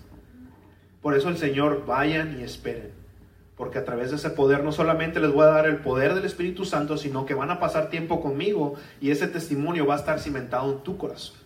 Por 1.02 1.14
eso 1.14 1.28
el 1.28 1.36
Señor, 1.36 1.84
vayan 1.84 2.40
y 2.40 2.42
esperen, 2.42 2.90
porque 3.54 3.76
a 3.76 3.84
través 3.84 4.08
de 4.08 4.16
ese 4.16 4.30
poder 4.30 4.64
no 4.64 4.72
solamente 4.72 5.20
les 5.20 5.30
voy 5.30 5.44
a 5.44 5.50
dar 5.50 5.66
el 5.66 5.76
poder 5.76 6.14
del 6.14 6.24
Espíritu 6.24 6.64
Santo, 6.64 6.96
sino 6.96 7.26
que 7.26 7.34
van 7.34 7.50
a 7.50 7.60
pasar 7.60 7.90
tiempo 7.90 8.22
conmigo 8.22 8.76
y 8.98 9.10
ese 9.10 9.28
testimonio 9.28 9.86
va 9.86 9.96
a 9.96 9.98
estar 9.98 10.20
cimentado 10.20 10.72
en 10.72 10.78
tu 10.78 10.96
corazón. 10.96 11.36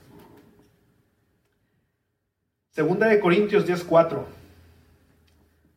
Segunda 2.71 3.09
de 3.09 3.19
Corintios 3.19 3.67
10:4. 3.67 4.42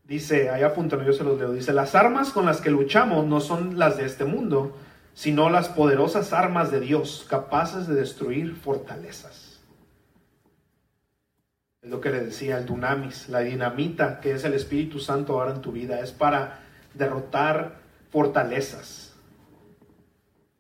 Dice, 0.08 0.52
ahí 0.52 0.62
apúntalo, 0.62 1.04
yo 1.04 1.14
se 1.14 1.24
los 1.24 1.40
leo. 1.40 1.52
Dice, 1.52 1.74
las 1.74 1.96
armas 1.96 2.30
con 2.30 2.46
las 2.46 2.62
que 2.62 2.70
luchamos 2.70 3.26
no 3.26 3.42
son 3.42 3.80
las 3.80 3.98
de 3.98 4.06
este 4.06 4.24
mundo, 4.24 4.78
sino 5.16 5.50
las 5.50 5.68
poderosas 5.70 6.32
armas 6.32 6.70
de 6.70 6.80
Dios, 6.80 7.26
capaces 7.28 7.88
de 7.88 7.96
destruir 7.96 8.56
fortalezas. 8.56 9.62
Es 11.82 11.90
lo 11.90 12.02
que 12.02 12.12
le 12.12 12.20
decía 12.20 12.58
el 12.60 12.66
dunamis, 12.66 13.30
la 13.30 13.40
dinamita 13.40 14.20
que 14.20 14.34
es 14.34 14.44
el 14.44 14.54
Espíritu 14.54 15.00
Santo 15.00 15.34
ahora 15.34 15.56
en 15.56 15.62
tu 15.62 15.72
vida, 15.72 16.00
es 16.00 16.12
para 16.12 16.60
derrotar 16.94 17.80
fortalezas. 18.12 19.16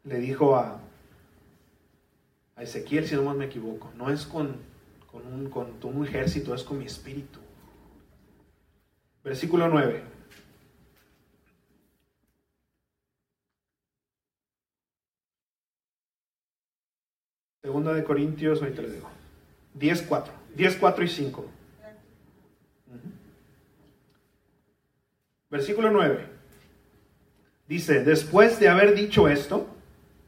Le 0.05 0.17
dijo 0.17 0.55
a, 0.55 0.79
a 2.55 2.63
Ezequiel, 2.63 3.07
si 3.07 3.15
no 3.15 3.23
más 3.23 3.35
me 3.35 3.45
equivoco, 3.45 3.91
no 3.95 4.09
es 4.09 4.25
con, 4.25 4.55
con, 5.11 5.25
un, 5.27 5.49
con 5.49 5.75
un 5.83 6.05
ejército, 6.05 6.55
es 6.55 6.63
con 6.63 6.79
mi 6.79 6.85
espíritu. 6.85 7.39
Versículo 9.25 9.67
9. 9.67 10.03
Segunda 17.63 17.93
de 17.93 18.03
Corintios, 18.03 18.61
ahorita 18.61 18.83
les 18.83 18.93
digo. 18.93 19.09
10, 19.73 20.03
4. 20.03 20.33
10, 20.55 20.75
4 20.75 21.03
y 21.03 21.07
5. 21.07 21.41
Ujú. 21.41 21.49
Versículo 25.49 25.89
9. 25.89 26.27
Dice, 27.67 28.03
después 28.03 28.59
de 28.59 28.69
haber 28.69 28.93
dicho 28.93 29.27
esto, 29.27 29.67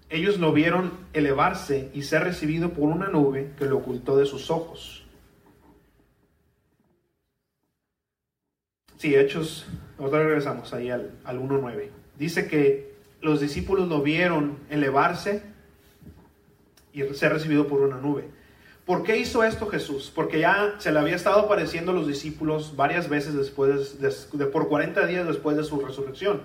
ellos 0.10 0.40
lo 0.40 0.54
vieron 0.54 0.92
elevarse 1.14 1.92
y 1.94 2.02
ser 2.02 2.24
recibido 2.24 2.72
por 2.74 2.90
una 2.90 3.10
nube 3.10 3.54
que 3.60 3.66
lo 3.66 3.78
ocultó 3.78 4.18
de 4.18 4.26
sus 4.26 4.50
ojos. 4.50 5.07
Sí, 8.98 9.16
Hechos, 9.16 9.66
ahora 10.00 10.24
regresamos 10.24 10.74
ahí 10.74 10.90
al, 10.90 11.12
al 11.24 11.40
1.9. 11.40 11.90
Dice 12.18 12.48
que 12.48 12.96
los 13.22 13.40
discípulos 13.40 13.88
lo 13.88 14.02
vieron 14.02 14.58
elevarse 14.70 15.44
y 16.94 17.04
ser 17.14 17.34
recibido 17.34 17.68
por 17.68 17.82
una 17.82 17.98
nube. 17.98 18.26
¿Por 18.86 19.04
qué 19.04 19.18
hizo 19.18 19.44
esto 19.44 19.68
Jesús? 19.68 20.12
Porque 20.16 20.40
ya 20.40 20.76
se 20.80 20.92
le 20.92 21.00
había 21.00 21.16
estado 21.16 21.42
apareciendo 21.42 21.92
a 21.92 21.96
los 21.96 22.08
discípulos 22.08 22.76
varias 22.76 23.10
veces 23.10 23.34
después, 23.36 24.00
de, 24.00 24.14
de- 24.34 24.46
por 24.46 24.70
40 24.70 25.06
días 25.06 25.28
después 25.28 25.58
de 25.58 25.64
su 25.64 25.80
resurrección, 25.82 26.42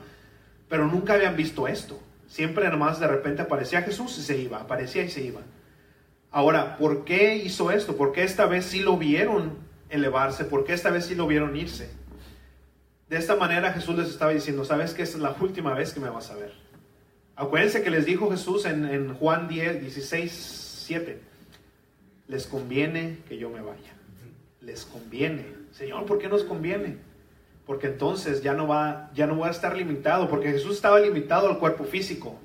pero 0.68 0.86
nunca 0.88 1.14
habían 1.14 1.36
visto 1.36 1.68
esto. 1.68 2.00
Siempre 2.26 2.68
nomás 2.68 2.98
de 2.98 3.06
repente 3.06 3.42
aparecía 3.42 3.82
Jesús 3.82 4.18
y 4.18 4.22
se 4.22 4.36
iba, 4.38 4.58
aparecía 4.60 5.04
y 5.04 5.08
se 5.10 5.22
iba. 5.22 5.40
Ahora, 6.32 6.76
¿por 6.78 7.04
qué 7.04 7.36
hizo 7.36 7.70
esto? 7.70 7.96
¿Por 7.96 8.12
qué 8.12 8.24
esta 8.24 8.46
vez 8.46 8.64
sí 8.64 8.80
lo 8.80 8.96
vieron 8.96 9.52
elevarse? 9.88 10.44
¿Por 10.44 10.64
qué 10.64 10.72
esta 10.72 10.90
vez 10.90 11.06
sí 11.06 11.14
lo 11.14 11.26
vieron 11.26 11.54
irse? 11.56 11.90
De 13.12 13.18
esta 13.18 13.36
manera 13.36 13.74
Jesús 13.74 13.94
les 13.94 14.08
estaba 14.08 14.32
diciendo, 14.32 14.64
¿sabes 14.64 14.94
que 14.94 15.02
es 15.02 15.14
la 15.18 15.36
última 15.38 15.74
vez 15.74 15.92
que 15.92 16.00
me 16.00 16.08
vas 16.08 16.30
a 16.30 16.34
ver? 16.34 16.54
Acuérdense 17.36 17.82
que 17.82 17.90
les 17.90 18.06
dijo 18.06 18.30
Jesús 18.30 18.64
en, 18.64 19.12
Juan 19.16 19.48
10, 19.48 19.82
16, 19.82 20.32
7, 20.86 21.20
les 22.28 22.46
conviene 22.46 23.18
que 23.28 23.36
yo 23.36 23.50
me 23.50 23.60
vaya. 23.60 23.92
Les 24.62 24.86
conviene. 24.86 25.44
Señor, 25.72 26.06
¿por 26.06 26.20
qué 26.20 26.30
nos 26.30 26.42
conviene? 26.44 26.96
Porque 27.66 27.88
entonces 27.88 28.42
ya 28.42 28.54
no 28.54 28.66
va, 28.66 29.10
ya 29.12 29.26
no 29.26 29.34
voy 29.34 29.48
a 29.48 29.50
estar 29.50 29.76
limitado, 29.76 30.26
porque 30.26 30.50
Jesús 30.50 30.76
estaba 30.76 30.98
limitado 30.98 31.50
al 31.50 31.58
cuerpo 31.58 31.84
físico, 31.84 32.40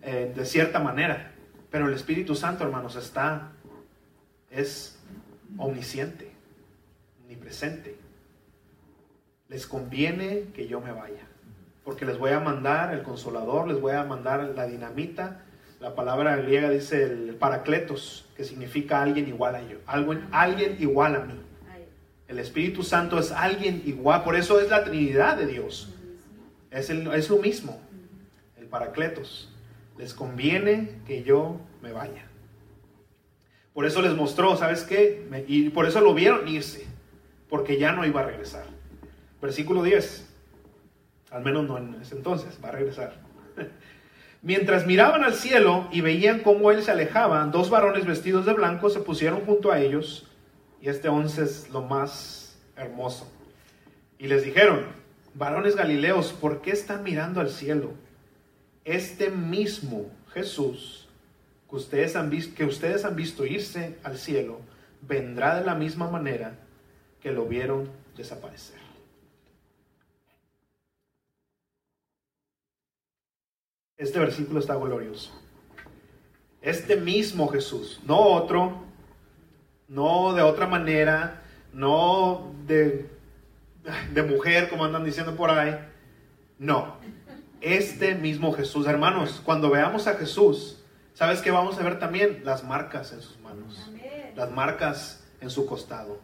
eh, 0.00 0.32
de 0.34 0.46
cierta 0.46 0.80
manera. 0.80 1.32
Pero 1.70 1.88
el 1.88 1.92
Espíritu 1.92 2.34
Santo, 2.34 2.64
hermanos, 2.64 2.96
está, 2.96 3.52
es 4.50 4.98
omnisciente, 5.58 6.32
omnipresente. 7.22 8.03
Les 9.54 9.68
conviene 9.68 10.46
que 10.52 10.66
yo 10.66 10.80
me 10.80 10.90
vaya, 10.90 11.28
porque 11.84 12.04
les 12.04 12.18
voy 12.18 12.32
a 12.32 12.40
mandar 12.40 12.92
el 12.92 13.04
consolador, 13.04 13.68
les 13.68 13.80
voy 13.80 13.92
a 13.92 14.02
mandar 14.02 14.42
la 14.56 14.66
dinamita. 14.66 15.42
La 15.78 15.94
palabra 15.94 16.34
griega 16.34 16.70
dice 16.70 17.04
el 17.04 17.36
paracletos, 17.36 18.28
que 18.36 18.42
significa 18.42 19.00
alguien 19.00 19.28
igual 19.28 19.54
a 19.54 19.62
yo, 19.62 19.78
algo, 19.86 20.16
alguien 20.32 20.76
igual 20.80 21.14
a 21.14 21.20
mí. 21.20 21.40
El 22.26 22.40
Espíritu 22.40 22.82
Santo 22.82 23.16
es 23.16 23.30
alguien 23.30 23.80
igual, 23.86 24.24
por 24.24 24.34
eso 24.34 24.58
es 24.58 24.68
la 24.70 24.82
Trinidad 24.82 25.36
de 25.36 25.46
Dios. 25.46 25.88
Es, 26.72 26.90
el- 26.90 27.06
es 27.14 27.30
lo 27.30 27.36
mismo, 27.38 27.80
el 28.58 28.66
Paracletos. 28.66 29.52
Les 29.98 30.14
conviene 30.14 30.96
que 31.06 31.22
yo 31.22 31.60
me 31.80 31.92
vaya. 31.92 32.26
Por 33.72 33.86
eso 33.86 34.02
les 34.02 34.14
mostró, 34.16 34.56
¿sabes 34.56 34.82
qué? 34.82 35.24
Me- 35.30 35.44
y 35.46 35.70
por 35.70 35.86
eso 35.86 36.00
lo 36.00 36.12
vieron 36.12 36.48
irse, 36.48 36.88
porque 37.48 37.78
ya 37.78 37.92
no 37.92 38.04
iba 38.04 38.22
a 38.22 38.24
regresar. 38.26 38.73
Versículo 39.44 39.82
10, 39.82 40.26
al 41.30 41.44
menos 41.44 41.68
no 41.68 41.76
en 41.76 41.96
ese 42.00 42.16
entonces, 42.16 42.58
va 42.64 42.70
a 42.70 42.72
regresar. 42.72 43.12
Mientras 44.40 44.86
miraban 44.86 45.22
al 45.22 45.34
cielo 45.34 45.86
y 45.92 46.00
veían 46.00 46.38
cómo 46.38 46.70
él 46.70 46.82
se 46.82 46.92
alejaba, 46.92 47.44
dos 47.44 47.68
varones 47.68 48.06
vestidos 48.06 48.46
de 48.46 48.54
blanco 48.54 48.88
se 48.88 49.00
pusieron 49.00 49.44
junto 49.44 49.70
a 49.70 49.80
ellos, 49.80 50.30
y 50.80 50.88
este 50.88 51.10
once 51.10 51.42
es 51.42 51.68
lo 51.68 51.82
más 51.82 52.58
hermoso. 52.74 53.30
Y 54.18 54.28
les 54.28 54.44
dijeron, 54.44 54.86
varones 55.34 55.76
galileos, 55.76 56.32
¿por 56.32 56.62
qué 56.62 56.70
están 56.70 57.02
mirando 57.02 57.42
al 57.42 57.50
cielo? 57.50 57.92
Este 58.86 59.28
mismo 59.28 60.06
Jesús 60.32 61.06
que 61.68 61.76
ustedes 61.76 62.16
han 62.16 62.30
visto, 62.30 62.54
que 62.54 62.64
ustedes 62.64 63.04
han 63.04 63.14
visto 63.14 63.44
irse 63.44 63.98
al 64.04 64.16
cielo, 64.16 64.62
vendrá 65.02 65.54
de 65.54 65.66
la 65.66 65.74
misma 65.74 66.10
manera 66.10 66.56
que 67.20 67.30
lo 67.30 67.44
vieron 67.44 67.90
desaparecer. 68.16 68.93
Este 73.96 74.18
versículo 74.18 74.58
está 74.58 74.74
glorioso. 74.74 75.30
Este 76.60 76.96
mismo 76.96 77.46
Jesús, 77.48 78.00
no 78.04 78.18
otro, 78.18 78.82
no 79.86 80.32
de 80.34 80.42
otra 80.42 80.66
manera, 80.66 81.42
no 81.72 82.52
de, 82.66 83.08
de 84.12 84.22
mujer 84.22 84.68
como 84.68 84.84
andan 84.84 85.04
diciendo 85.04 85.36
por 85.36 85.50
ahí. 85.50 85.78
No, 86.58 86.96
este 87.60 88.16
mismo 88.16 88.52
Jesús. 88.52 88.86
Hermanos, 88.86 89.40
cuando 89.44 89.70
veamos 89.70 90.08
a 90.08 90.14
Jesús, 90.14 90.82
¿sabes 91.12 91.40
qué 91.40 91.52
vamos 91.52 91.78
a 91.78 91.82
ver 91.84 92.00
también? 92.00 92.42
Las 92.44 92.64
marcas 92.64 93.12
en 93.12 93.22
sus 93.22 93.38
manos, 93.40 93.90
las 94.34 94.50
marcas 94.50 95.24
en 95.40 95.50
su 95.50 95.66
costado, 95.66 96.18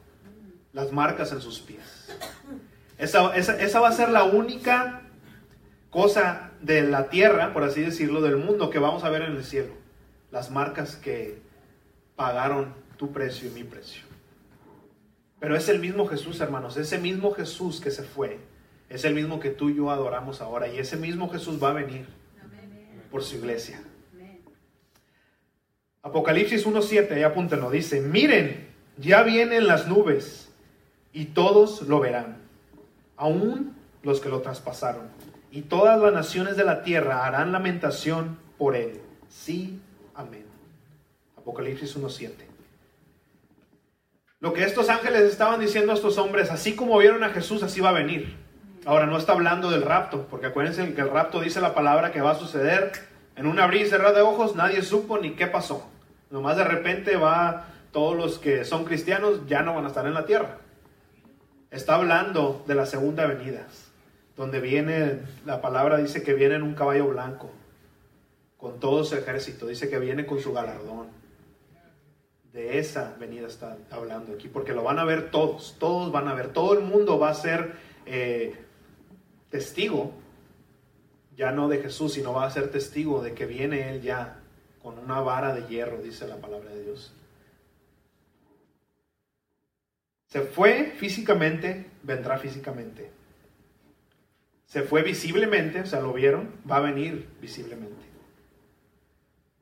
las 0.73 0.91
marcas 0.91 1.31
en 1.31 1.41
sus 1.41 1.61
pies. 1.61 2.09
Esa, 2.99 3.37
esa, 3.37 3.61
esa 3.61 3.79
va 3.79 3.89
a 3.91 3.93
ser 3.93 4.11
la 4.11 4.25
única 4.25 5.03
cosa 5.91 6.50
de 6.63 6.83
la 6.83 7.09
tierra, 7.09 7.53
por 7.53 7.65
así 7.65 7.81
decirlo, 7.81 8.21
del 8.21 8.37
mundo 8.37 8.71
que 8.71 8.79
vamos 8.79 9.05
a 9.05 9.11
ver 9.11 9.23
en 9.23 9.37
el 9.37 9.45
cielo. 9.45 9.73
Las 10.31 10.51
marcas 10.51 10.97
que 10.97 11.39
pagaron 12.17 12.75
tu 12.97 13.13
precio 13.13 13.49
y 13.49 13.53
mi 13.53 13.65
precio. 13.65 14.03
Pero 15.41 15.57
es 15.57 15.69
el 15.69 15.81
mismo 15.81 16.07
Jesús, 16.07 16.41
hermanos, 16.41 16.77
ese 16.77 16.99
mismo 16.99 17.33
Jesús 17.33 17.81
que 17.81 17.91
se 17.91 18.03
fue, 18.03 18.39
es 18.91 19.05
el 19.05 19.15
mismo 19.15 19.41
que 19.41 19.51
tú 19.51 19.71
y 19.71 19.77
yo 19.77 19.91
adoramos 19.91 20.43
ahora, 20.43 20.69
y 20.69 20.79
ese 20.79 20.97
mismo 20.97 21.31
Jesús 21.31 21.63
va 21.63 21.71
a 21.71 21.75
venir 21.75 22.07
por 23.11 23.23
su 23.23 23.37
iglesia. 23.37 23.83
Apocalipsis 26.03 26.67
1.7, 26.67 27.13
ahí 27.13 27.23
apúntenlo, 27.23 27.71
dice, 27.71 28.01
miren, 28.01 28.69
ya 28.99 29.23
vienen 29.23 29.67
las 29.67 29.89
nubes, 29.89 30.53
y 31.13 31.27
todos 31.27 31.83
lo 31.83 32.01
verán, 32.01 32.37
aún 33.17 33.77
los 34.03 34.21
que 34.21 34.29
lo 34.29 34.41
traspasaron, 34.41 35.09
y 35.51 35.63
todas 35.63 36.01
las 36.01 36.13
naciones 36.13 36.57
de 36.57 36.65
la 36.65 36.83
tierra 36.83 37.27
harán 37.27 37.53
lamentación 37.53 38.39
por 38.59 38.77
él. 38.77 39.01
Sí, 39.29 39.81
amén. 40.15 40.45
Apocalipsis 41.37 41.97
1.7. 41.97 42.31
Lo 44.41 44.53
que 44.53 44.65
estos 44.65 44.89
ángeles 44.89 45.23
estaban 45.23 45.61
diciendo 45.61 45.93
a 45.93 45.95
estos 45.95 46.17
hombres, 46.19 46.51
así 46.51 46.75
como 46.75 46.99
vieron 46.99 47.25
a 47.25 47.31
Jesús, 47.31 47.63
así 47.63 47.81
va 47.81 47.91
a 47.91 47.93
venir. 47.93 48.37
Ahora 48.87 49.07
no 49.07 49.19
está 49.19 49.33
hablando 49.33 49.71
del 49.71 49.83
rapto, 49.83 50.27
porque 50.31 50.47
acuérdense 50.47 50.95
que 50.95 51.01
el 51.01 51.11
rapto 51.11 51.41
dice 51.41 51.61
la 51.61 51.75
palabra 51.75 52.13
que 52.13 52.23
va 52.23 52.31
a 52.31 52.39
suceder 52.39 52.93
en 53.37 53.47
un 53.47 53.59
abrir 53.59 53.83
y 53.83 53.89
cerrar 53.89 54.15
de 54.15 54.23
ojos, 54.23 54.57
nadie 54.57 54.83
supo 54.83 55.19
ni 55.19 55.33
qué 55.33 55.47
pasó. 55.47 55.87
Nomás 56.31 56.57
de 56.57 56.65
repente 56.65 57.17
va, 57.17 57.67
todos 57.93 58.17
los 58.17 58.39
que 58.39 58.65
son 58.65 58.85
cristianos 58.85 59.47
ya 59.47 59.63
no 59.63 59.75
van 59.75 59.85
a 59.85 59.89
estar 59.89 60.07
en 60.07 60.15
la 60.15 60.25
tierra. 60.25 60.59
Está 61.71 61.97
hablando 61.97 62.65
de 62.67 62.75
la 62.75 62.87
segunda 62.87 63.27
venida, 63.27 63.67
donde 64.41 64.59
viene, 64.59 65.19
la 65.45 65.61
palabra 65.61 65.99
dice 65.99 66.23
que 66.23 66.33
viene 66.33 66.55
en 66.55 66.63
un 66.63 66.75
caballo 66.75 67.09
blanco, 67.09 67.51
con 68.57 68.81
todo 68.81 69.05
su 69.05 69.15
ejército, 69.15 69.67
dice 69.67 69.91
que 69.91 69.99
viene 69.99 70.25
con 70.25 70.41
su 70.41 70.55
galardón. 70.55 71.09
De 72.51 72.79
esa 72.79 73.15
venida 73.21 73.47
está 73.47 73.77
hablando 73.91 74.33
aquí, 74.33 74.49
porque 74.49 74.73
lo 74.73 74.83
van 74.83 74.99
a 74.99 75.05
ver 75.05 75.31
todos, 75.31 75.77
todos 75.79 76.11
van 76.11 76.27
a 76.27 76.33
ver, 76.33 76.55
todo 76.55 76.73
el 76.73 76.81
mundo 76.81 77.19
va 77.19 77.29
a 77.29 77.35
ser 77.35 77.75
eh, 78.07 78.55
testigo, 79.51 80.15
ya 81.37 81.53
no 81.53 81.69
de 81.69 81.83
Jesús, 81.83 82.15
sino 82.15 82.33
va 82.33 82.47
a 82.47 82.51
ser 82.51 82.71
testigo 82.71 83.23
de 83.23 83.35
que 83.35 83.45
viene 83.45 83.91
Él 83.91 84.01
ya 84.01 84.41
con 84.83 84.99
una 84.99 85.21
vara 85.21 85.55
de 85.55 85.69
hierro, 85.69 85.99
dice 85.99 86.27
la 86.27 86.37
palabra 86.37 86.71
de 86.71 86.85
Dios. 86.85 87.13
Se 90.29 90.41
fue 90.41 90.95
físicamente, 90.97 91.91
vendrá 92.03 92.39
físicamente. 92.39 93.20
Se 94.71 94.83
fue 94.83 95.03
visiblemente, 95.03 95.81
o 95.81 95.87
sea, 95.87 95.99
lo 95.99 96.13
vieron, 96.13 96.49
va 96.71 96.77
a 96.77 96.81
venir 96.81 97.29
visiblemente. 97.41 98.07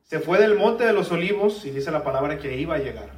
Se 0.05 0.21
fue 0.21 0.39
del 0.39 0.55
monte 0.55 0.85
de 0.85 0.93
los 0.93 1.11
olivos 1.11 1.65
y 1.65 1.71
dice 1.71 1.91
la 1.91 2.05
palabra 2.05 2.39
que 2.39 2.59
iba 2.59 2.75
a 2.75 2.79
llegar. 2.79 3.09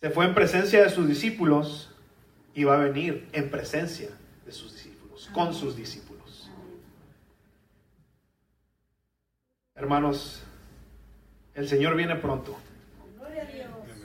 Se 0.00 0.10
fue 0.10 0.24
en 0.24 0.34
presencia 0.34 0.82
de 0.82 0.90
sus 0.90 1.06
discípulos 1.06 1.94
y 2.52 2.64
va 2.64 2.74
a 2.74 2.78
venir 2.78 3.28
en 3.30 3.48
presencia 3.48 4.08
de 4.44 4.50
sus 4.50 4.72
discípulos, 4.72 5.30
con 5.32 5.54
sus 5.54 5.76
discípulos. 5.76 6.50
Hermanos, 9.76 10.42
el 11.54 11.68
Señor 11.68 11.94
viene 11.94 12.16
pronto. 12.16 12.56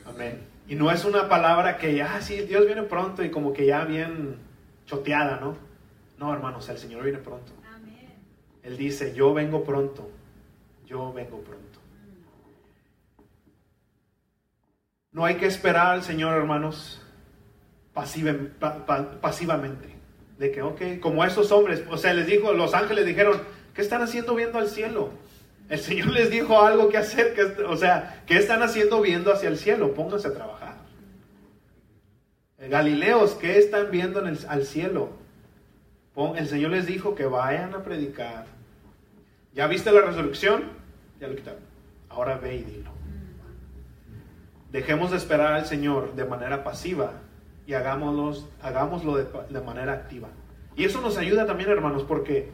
Amén. 0.05 0.43
Y 0.67 0.75
no 0.75 0.91
es 0.91 1.05
una 1.05 1.27
palabra 1.27 1.79
que 1.79 1.95
ya, 1.95 2.21
sí, 2.21 2.41
Dios 2.41 2.67
viene 2.67 2.83
pronto 2.83 3.23
y 3.23 3.31
como 3.31 3.51
que 3.51 3.65
ya 3.65 3.83
bien 3.85 4.47
choteada, 4.89 5.39
¿no? 5.39 5.56
No, 6.17 6.34
hermanos, 6.34 6.67
el 6.69 6.78
Señor 6.78 7.04
viene 7.04 7.19
pronto. 7.19 7.54
Él 8.63 8.75
dice, 8.75 9.13
yo 9.13 9.34
vengo 9.34 9.63
pronto, 9.63 10.10
yo 10.86 11.13
vengo 11.13 11.39
pronto. 11.41 11.80
No 15.12 15.25
hay 15.25 15.36
que 15.36 15.45
esperar 15.45 15.93
al 15.93 16.04
Señor, 16.04 16.36
hermanos, 16.36 17.02
pasivamente. 17.93 19.95
De 20.38 20.52
que, 20.52 20.62
ok, 20.62 20.99
como 20.99 21.23
esos 21.23 21.52
hombres, 21.52 21.84
o 21.89 21.97
sea, 21.97 22.13
les 22.13 22.28
dijo, 22.28 22.54
los 22.54 22.73
ángeles 22.73 23.06
dijeron, 23.06 23.41
¿qué 23.73 23.82
están 23.82 24.02
haciendo 24.02 24.36
viendo 24.36 24.58
al 24.58 24.69
cielo? 24.69 25.12
El 25.69 25.80
Señor 25.80 26.08
les 26.08 26.32
dijo 26.32 26.62
algo 26.62 26.89
que 26.89 26.97
hacer, 26.97 27.34
que, 27.34 27.63
o 27.63 27.78
sea, 27.78 28.23
¿qué 28.25 28.38
están 28.38 28.63
haciendo 28.63 29.02
viendo 29.02 29.32
hacia 29.32 29.49
el 29.49 29.58
cielo? 29.58 29.93
Pónganse 29.93 30.30
a 30.30 30.34
trabajar. 30.34 30.68
Galileos, 32.67 33.36
¿qué 33.36 33.58
están 33.58 33.89
viendo 33.89 34.19
en 34.19 34.28
el- 34.28 34.45
al 34.50 34.65
cielo? 34.65 35.10
El 36.36 36.48
Señor 36.48 36.72
les 36.72 36.86
dijo 36.86 37.15
que 37.15 37.26
vayan 37.26 37.74
a 37.74 37.84
predicar. 37.84 38.45
¿Ya 39.54 39.67
viste 39.67 39.89
la 39.91 40.02
resurrección? 40.02 40.63
Ya 41.22 41.30
lo 41.30 41.36
quitaron. 41.36 41.62
Ahora 42.10 42.38
ve 42.38 42.58
y 42.58 42.63
dilo. 42.63 42.91
Dejemos 44.72 45.12
de 45.12 45.17
esperar 45.17 45.54
al 45.54 45.65
Señor 45.65 46.15
de 46.15 46.26
manera 46.26 46.63
pasiva 46.65 47.13
y 47.65 47.74
hagámoslo, 47.74 48.45
hagámoslo 48.62 49.15
de, 49.15 49.26
de 49.50 49.62
manera 49.62 49.93
activa. 49.93 50.28
Y 50.76 50.84
eso 50.84 51.00
nos 51.00 51.17
ayuda 51.17 51.45
también, 51.45 51.69
hermanos, 51.69 52.04
porque 52.04 52.52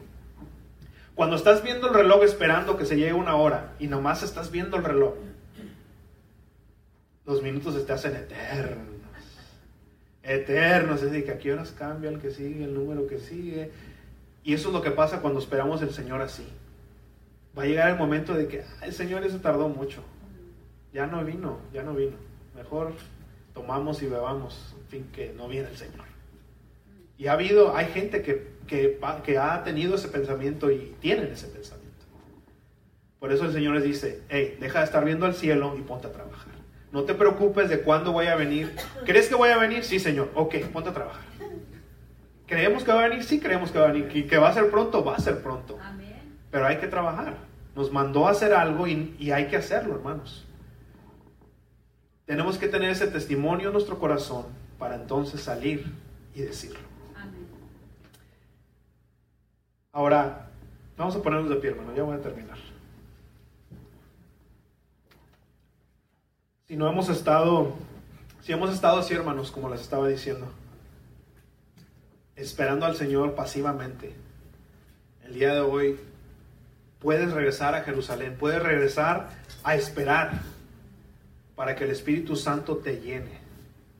cuando 1.16 1.34
estás 1.34 1.64
viendo 1.64 1.88
el 1.88 1.94
reloj 1.94 2.22
esperando 2.22 2.76
que 2.76 2.84
se 2.86 2.96
llegue 2.96 3.12
una 3.14 3.34
hora 3.34 3.72
y 3.80 3.88
nomás 3.88 4.22
estás 4.22 4.52
viendo 4.52 4.76
el 4.76 4.84
reloj, 4.84 5.14
los 7.24 7.42
minutos 7.42 7.74
se 7.74 7.80
te 7.80 7.92
hacen 7.92 8.14
eternos. 8.14 8.95
Eternos. 10.26 11.02
Es 11.02 11.10
decir, 11.10 11.24
que 11.24 11.32
a 11.32 11.38
qué 11.38 11.52
horas 11.52 11.72
cambia 11.72 12.10
el 12.10 12.18
que 12.20 12.30
sigue, 12.30 12.64
el 12.64 12.74
número 12.74 13.06
que 13.06 13.18
sigue. 13.18 13.70
Y 14.44 14.54
eso 14.54 14.68
es 14.68 14.74
lo 14.74 14.82
que 14.82 14.90
pasa 14.90 15.20
cuando 15.20 15.40
esperamos 15.40 15.82
el 15.82 15.90
Señor 15.90 16.20
así. 16.20 16.46
Va 17.58 17.62
a 17.62 17.66
llegar 17.66 17.90
el 17.90 17.96
momento 17.96 18.34
de 18.34 18.48
que 18.48 18.60
"Ah, 18.62 18.86
el 18.86 18.92
Señor 18.92 19.24
eso 19.24 19.38
tardó 19.40 19.68
mucho. 19.68 20.02
Ya 20.92 21.06
no 21.06 21.24
vino, 21.24 21.58
ya 21.72 21.82
no 21.82 21.94
vino. 21.94 22.16
Mejor 22.54 22.92
tomamos 23.54 24.02
y 24.02 24.06
bebamos. 24.06 24.74
En 24.82 24.86
fin, 24.88 25.10
que 25.12 25.32
no 25.32 25.48
viene 25.48 25.68
el 25.68 25.76
Señor. 25.76 26.04
Y 27.18 27.26
ha 27.28 27.32
habido, 27.32 27.74
hay 27.74 27.86
gente 27.86 28.22
que, 28.22 28.46
que, 28.66 29.00
que 29.24 29.38
ha 29.38 29.64
tenido 29.64 29.94
ese 29.94 30.08
pensamiento 30.08 30.70
y 30.70 30.94
tienen 31.00 31.32
ese 31.32 31.46
pensamiento. 31.48 31.86
Por 33.18 33.32
eso 33.32 33.46
el 33.46 33.52
Señor 33.52 33.74
les 33.74 33.84
dice, 33.84 34.22
hey, 34.28 34.58
deja 34.60 34.80
de 34.80 34.84
estar 34.84 35.04
viendo 35.04 35.24
al 35.24 35.34
cielo 35.34 35.74
y 35.78 35.82
ponte 35.82 36.06
a 36.06 36.12
trabajar. 36.12 36.52
No 36.96 37.04
te 37.04 37.12
preocupes 37.12 37.68
de 37.68 37.82
cuándo 37.82 38.10
voy 38.10 38.24
a 38.24 38.36
venir. 38.36 38.74
¿Crees 39.04 39.28
que 39.28 39.34
voy 39.34 39.50
a 39.50 39.58
venir? 39.58 39.84
Sí, 39.84 39.98
Señor. 39.98 40.30
Ok, 40.34 40.54
ponte 40.72 40.88
a 40.88 40.94
trabajar. 40.94 41.20
¿Creemos 42.46 42.84
que 42.84 42.90
va 42.90 43.04
a 43.04 43.08
venir? 43.10 43.22
Sí, 43.22 43.38
creemos 43.38 43.70
que 43.70 43.78
va 43.78 43.84
a 43.84 43.92
venir. 43.92 44.10
¿Y 44.14 44.22
que 44.22 44.38
va 44.38 44.48
a 44.48 44.54
ser 44.54 44.70
pronto? 44.70 45.04
Va 45.04 45.14
a 45.14 45.18
ser 45.18 45.42
pronto. 45.42 45.78
Amén. 45.78 46.38
Pero 46.50 46.64
hay 46.64 46.78
que 46.78 46.86
trabajar. 46.86 47.36
Nos 47.74 47.92
mandó 47.92 48.26
a 48.26 48.30
hacer 48.30 48.54
algo 48.54 48.86
y, 48.86 49.14
y 49.18 49.30
hay 49.30 49.48
que 49.48 49.58
hacerlo, 49.58 49.94
hermanos. 49.94 50.46
Tenemos 52.24 52.56
que 52.56 52.66
tener 52.66 52.88
ese 52.88 53.08
testimonio 53.08 53.66
en 53.66 53.74
nuestro 53.74 53.98
corazón 53.98 54.46
para 54.78 54.94
entonces 54.94 55.42
salir 55.42 55.92
y 56.34 56.40
decirlo. 56.40 56.80
Amén. 57.14 57.46
Ahora, 59.92 60.48
vamos 60.96 61.14
a 61.14 61.22
ponernos 61.22 61.50
de 61.50 61.56
pie, 61.56 61.72
hermano. 61.72 61.94
Ya 61.94 62.04
voy 62.04 62.16
a 62.16 62.22
terminar. 62.22 62.56
Si 66.66 66.74
no 66.74 66.90
hemos 66.90 67.08
estado, 67.08 67.74
si 68.42 68.52
hemos 68.52 68.74
estado 68.74 68.98
así, 68.98 69.14
hermanos, 69.14 69.52
como 69.52 69.70
les 69.70 69.80
estaba 69.80 70.08
diciendo, 70.08 70.48
esperando 72.34 72.86
al 72.86 72.96
Señor 72.96 73.36
pasivamente, 73.36 74.14
el 75.24 75.34
día 75.34 75.54
de 75.54 75.60
hoy 75.60 75.96
puedes 76.98 77.30
regresar 77.30 77.76
a 77.76 77.82
Jerusalén, 77.82 78.34
puedes 78.36 78.60
regresar 78.60 79.28
a 79.62 79.76
esperar 79.76 80.40
para 81.54 81.76
que 81.76 81.84
el 81.84 81.90
Espíritu 81.90 82.34
Santo 82.34 82.78
te 82.78 83.00
llene. 83.00 83.38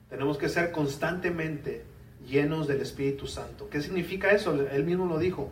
Tenemos 0.09 0.37
que 0.37 0.49
ser 0.49 0.73
constantemente 0.73 1.85
llenos 2.27 2.67
del 2.67 2.81
Espíritu 2.81 3.27
Santo. 3.27 3.69
¿Qué 3.69 3.81
significa 3.81 4.31
eso? 4.31 4.53
Él 4.69 4.83
mismo 4.83 5.05
lo 5.05 5.19
dijo. 5.19 5.51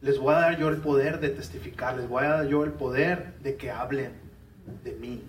Les 0.00 0.18
voy 0.18 0.32
a 0.32 0.38
dar 0.38 0.58
yo 0.58 0.70
el 0.70 0.78
poder 0.78 1.20
de 1.20 1.28
testificar, 1.28 1.98
les 1.98 2.08
voy 2.08 2.24
a 2.24 2.28
dar 2.28 2.46
yo 2.46 2.64
el 2.64 2.72
poder 2.72 3.34
de 3.42 3.56
que 3.56 3.70
hablen 3.70 4.12
de 4.82 4.92
mí. 4.92 5.22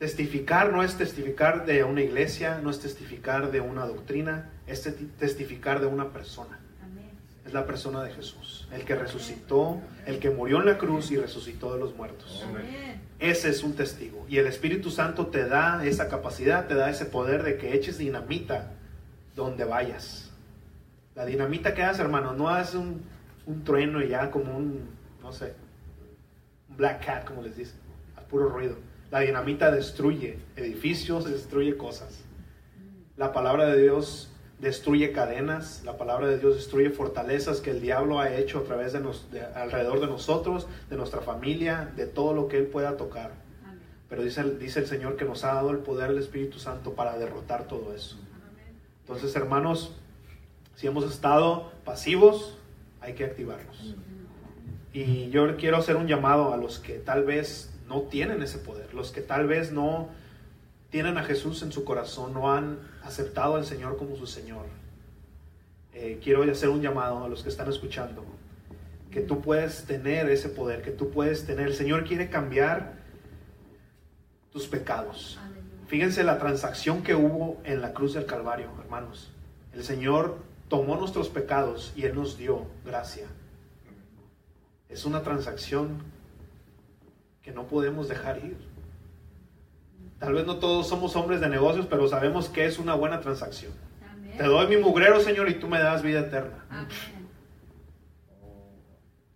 Testificar 0.00 0.72
no 0.72 0.82
es 0.82 0.96
testificar 0.96 1.66
de 1.66 1.84
una 1.84 2.00
iglesia, 2.00 2.58
no 2.62 2.70
es 2.70 2.80
testificar 2.80 3.50
de 3.50 3.60
una 3.60 3.84
doctrina, 3.84 4.48
es 4.66 4.86
testi- 4.86 5.10
testificar 5.18 5.78
de 5.82 5.88
una 5.88 6.08
persona. 6.10 6.58
Es 7.44 7.52
la 7.52 7.66
persona 7.66 8.02
de 8.02 8.10
Jesús, 8.10 8.66
el 8.72 8.86
que 8.86 8.94
resucitó, 8.94 9.78
el 10.06 10.18
que 10.18 10.30
murió 10.30 10.60
en 10.60 10.64
la 10.66 10.78
cruz 10.78 11.10
y 11.10 11.18
resucitó 11.18 11.74
de 11.74 11.80
los 11.80 11.94
muertos. 11.94 12.46
Ese 13.18 13.50
es 13.50 13.62
un 13.62 13.74
testigo. 13.74 14.24
Y 14.26 14.38
el 14.38 14.46
Espíritu 14.46 14.90
Santo 14.90 15.26
te 15.26 15.46
da 15.46 15.84
esa 15.84 16.08
capacidad, 16.08 16.66
te 16.66 16.74
da 16.76 16.88
ese 16.88 17.04
poder 17.04 17.42
de 17.42 17.58
que 17.58 17.74
eches 17.74 17.98
dinamita 17.98 18.72
donde 19.36 19.64
vayas. 19.64 20.30
La 21.14 21.26
dinamita 21.26 21.74
que 21.74 21.82
hace, 21.82 22.00
hermano, 22.00 22.32
no 22.32 22.48
hace 22.48 22.78
un, 22.78 23.02
un 23.44 23.64
trueno 23.64 24.02
y 24.02 24.08
ya 24.08 24.30
como 24.30 24.56
un, 24.56 24.80
no 25.20 25.30
sé, 25.34 25.52
un 26.70 26.76
black 26.78 27.04
cat, 27.04 27.26
como 27.26 27.42
les 27.42 27.54
dicen, 27.54 27.76
a 28.16 28.22
puro 28.22 28.48
ruido. 28.48 28.76
La 29.10 29.20
dinamita 29.20 29.70
destruye 29.70 30.38
edificios, 30.56 31.24
destruye 31.24 31.76
cosas. 31.76 32.20
La 33.16 33.32
palabra 33.32 33.66
de 33.66 33.82
Dios 33.82 34.30
destruye 34.60 35.10
cadenas, 35.12 35.82
la 35.84 35.96
palabra 35.96 36.28
de 36.28 36.38
Dios 36.38 36.54
destruye 36.56 36.90
fortalezas 36.90 37.60
que 37.60 37.70
el 37.70 37.80
diablo 37.80 38.20
ha 38.20 38.34
hecho 38.34 38.58
a 38.58 38.64
través 38.64 38.92
de, 38.92 39.00
nos- 39.00 39.30
de- 39.30 39.42
alrededor 39.44 40.00
de 40.00 40.06
nosotros, 40.06 40.68
de 40.90 40.96
nuestra 40.96 41.20
familia, 41.22 41.90
de 41.96 42.06
todo 42.06 42.34
lo 42.34 42.46
que 42.46 42.58
él 42.58 42.66
pueda 42.66 42.96
tocar. 42.96 43.32
Amén. 43.64 43.80
Pero 44.08 44.22
dice, 44.22 44.42
el- 44.42 44.58
dice 44.58 44.80
el 44.80 44.86
Señor 44.86 45.16
que 45.16 45.24
nos 45.24 45.44
ha 45.44 45.54
dado 45.54 45.70
el 45.70 45.78
poder 45.78 46.10
del 46.10 46.18
Espíritu 46.18 46.58
Santo 46.58 46.92
para 46.94 47.16
derrotar 47.18 47.66
todo 47.68 47.94
eso. 47.94 48.16
Amén. 48.52 48.76
Entonces, 49.00 49.34
hermanos, 49.34 49.96
si 50.76 50.86
hemos 50.86 51.04
estado 51.10 51.72
pasivos, 51.84 52.58
hay 53.00 53.14
que 53.14 53.24
activarnos. 53.24 53.94
Y 54.92 55.30
yo 55.30 55.56
quiero 55.56 55.78
hacer 55.78 55.96
un 55.96 56.06
llamado 56.06 56.52
a 56.52 56.56
los 56.58 56.78
que 56.78 56.98
tal 56.98 57.24
vez 57.24 57.70
no 57.90 58.02
tienen 58.02 58.40
ese 58.40 58.58
poder, 58.58 58.94
los 58.94 59.10
que 59.10 59.20
tal 59.20 59.48
vez 59.48 59.72
no 59.72 60.08
tienen 60.90 61.18
a 61.18 61.24
Jesús 61.24 61.62
en 61.62 61.72
su 61.72 61.84
corazón, 61.84 62.32
no 62.32 62.52
han 62.52 62.78
aceptado 63.02 63.56
al 63.56 63.66
Señor 63.66 63.96
como 63.96 64.16
su 64.16 64.28
Señor. 64.28 64.64
Eh, 65.92 66.20
quiero 66.22 66.44
hacer 66.44 66.68
un 66.68 66.80
llamado 66.80 67.24
a 67.24 67.28
los 67.28 67.42
que 67.42 67.48
están 67.48 67.68
escuchando, 67.68 68.24
que 69.10 69.20
tú 69.20 69.40
puedes 69.40 69.84
tener 69.86 70.30
ese 70.30 70.48
poder, 70.48 70.82
que 70.82 70.92
tú 70.92 71.10
puedes 71.10 71.44
tener. 71.44 71.66
El 71.66 71.74
Señor 71.74 72.04
quiere 72.04 72.30
cambiar 72.30 72.94
tus 74.52 74.68
pecados. 74.68 75.40
Fíjense 75.88 76.22
la 76.22 76.38
transacción 76.38 77.02
que 77.02 77.16
hubo 77.16 77.60
en 77.64 77.80
la 77.80 77.92
cruz 77.92 78.14
del 78.14 78.24
Calvario, 78.24 78.70
hermanos. 78.80 79.32
El 79.74 79.82
Señor 79.82 80.38
tomó 80.68 80.96
nuestros 80.96 81.28
pecados 81.28 81.92
y 81.96 82.04
Él 82.04 82.14
nos 82.14 82.38
dio 82.38 82.66
gracia. 82.84 83.26
Es 84.88 85.04
una 85.04 85.22
transacción 85.22 86.19
que 87.42 87.52
no 87.52 87.66
podemos 87.66 88.08
dejar 88.08 88.38
ir. 88.38 88.56
Tal 90.18 90.34
vez 90.34 90.46
no 90.46 90.58
todos 90.58 90.88
somos 90.88 91.16
hombres 91.16 91.40
de 91.40 91.48
negocios, 91.48 91.86
pero 91.88 92.06
sabemos 92.06 92.48
que 92.48 92.66
es 92.66 92.78
una 92.78 92.94
buena 92.94 93.20
transacción. 93.20 93.72
Amén. 94.10 94.36
Te 94.36 94.44
doy 94.44 94.66
mi 94.66 94.76
mugrero, 94.76 95.20
Señor, 95.20 95.48
y 95.48 95.54
tú 95.54 95.66
me 95.66 95.78
das 95.78 96.02
vida 96.02 96.20
eterna. 96.20 96.64
Amén. 96.68 96.88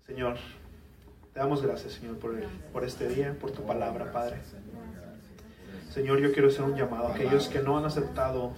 Señor, 0.07 0.37
te 1.33 1.41
damos 1.41 1.63
gracias, 1.63 1.95
Señor, 1.95 2.19
por, 2.19 2.35
por 2.73 2.85
este 2.85 3.09
día, 3.09 3.35
por 3.41 3.51
tu 3.51 3.65
palabra, 3.65 4.13
Padre. 4.13 4.37
Señor, 5.91 6.21
yo 6.21 6.33
quiero 6.33 6.49
hacer 6.49 6.63
un 6.63 6.77
llamado 6.77 7.09
a 7.09 7.15
aquellos 7.15 7.49
que 7.49 7.61
no 7.61 7.79
han 7.79 7.87
aceptado 7.87 8.53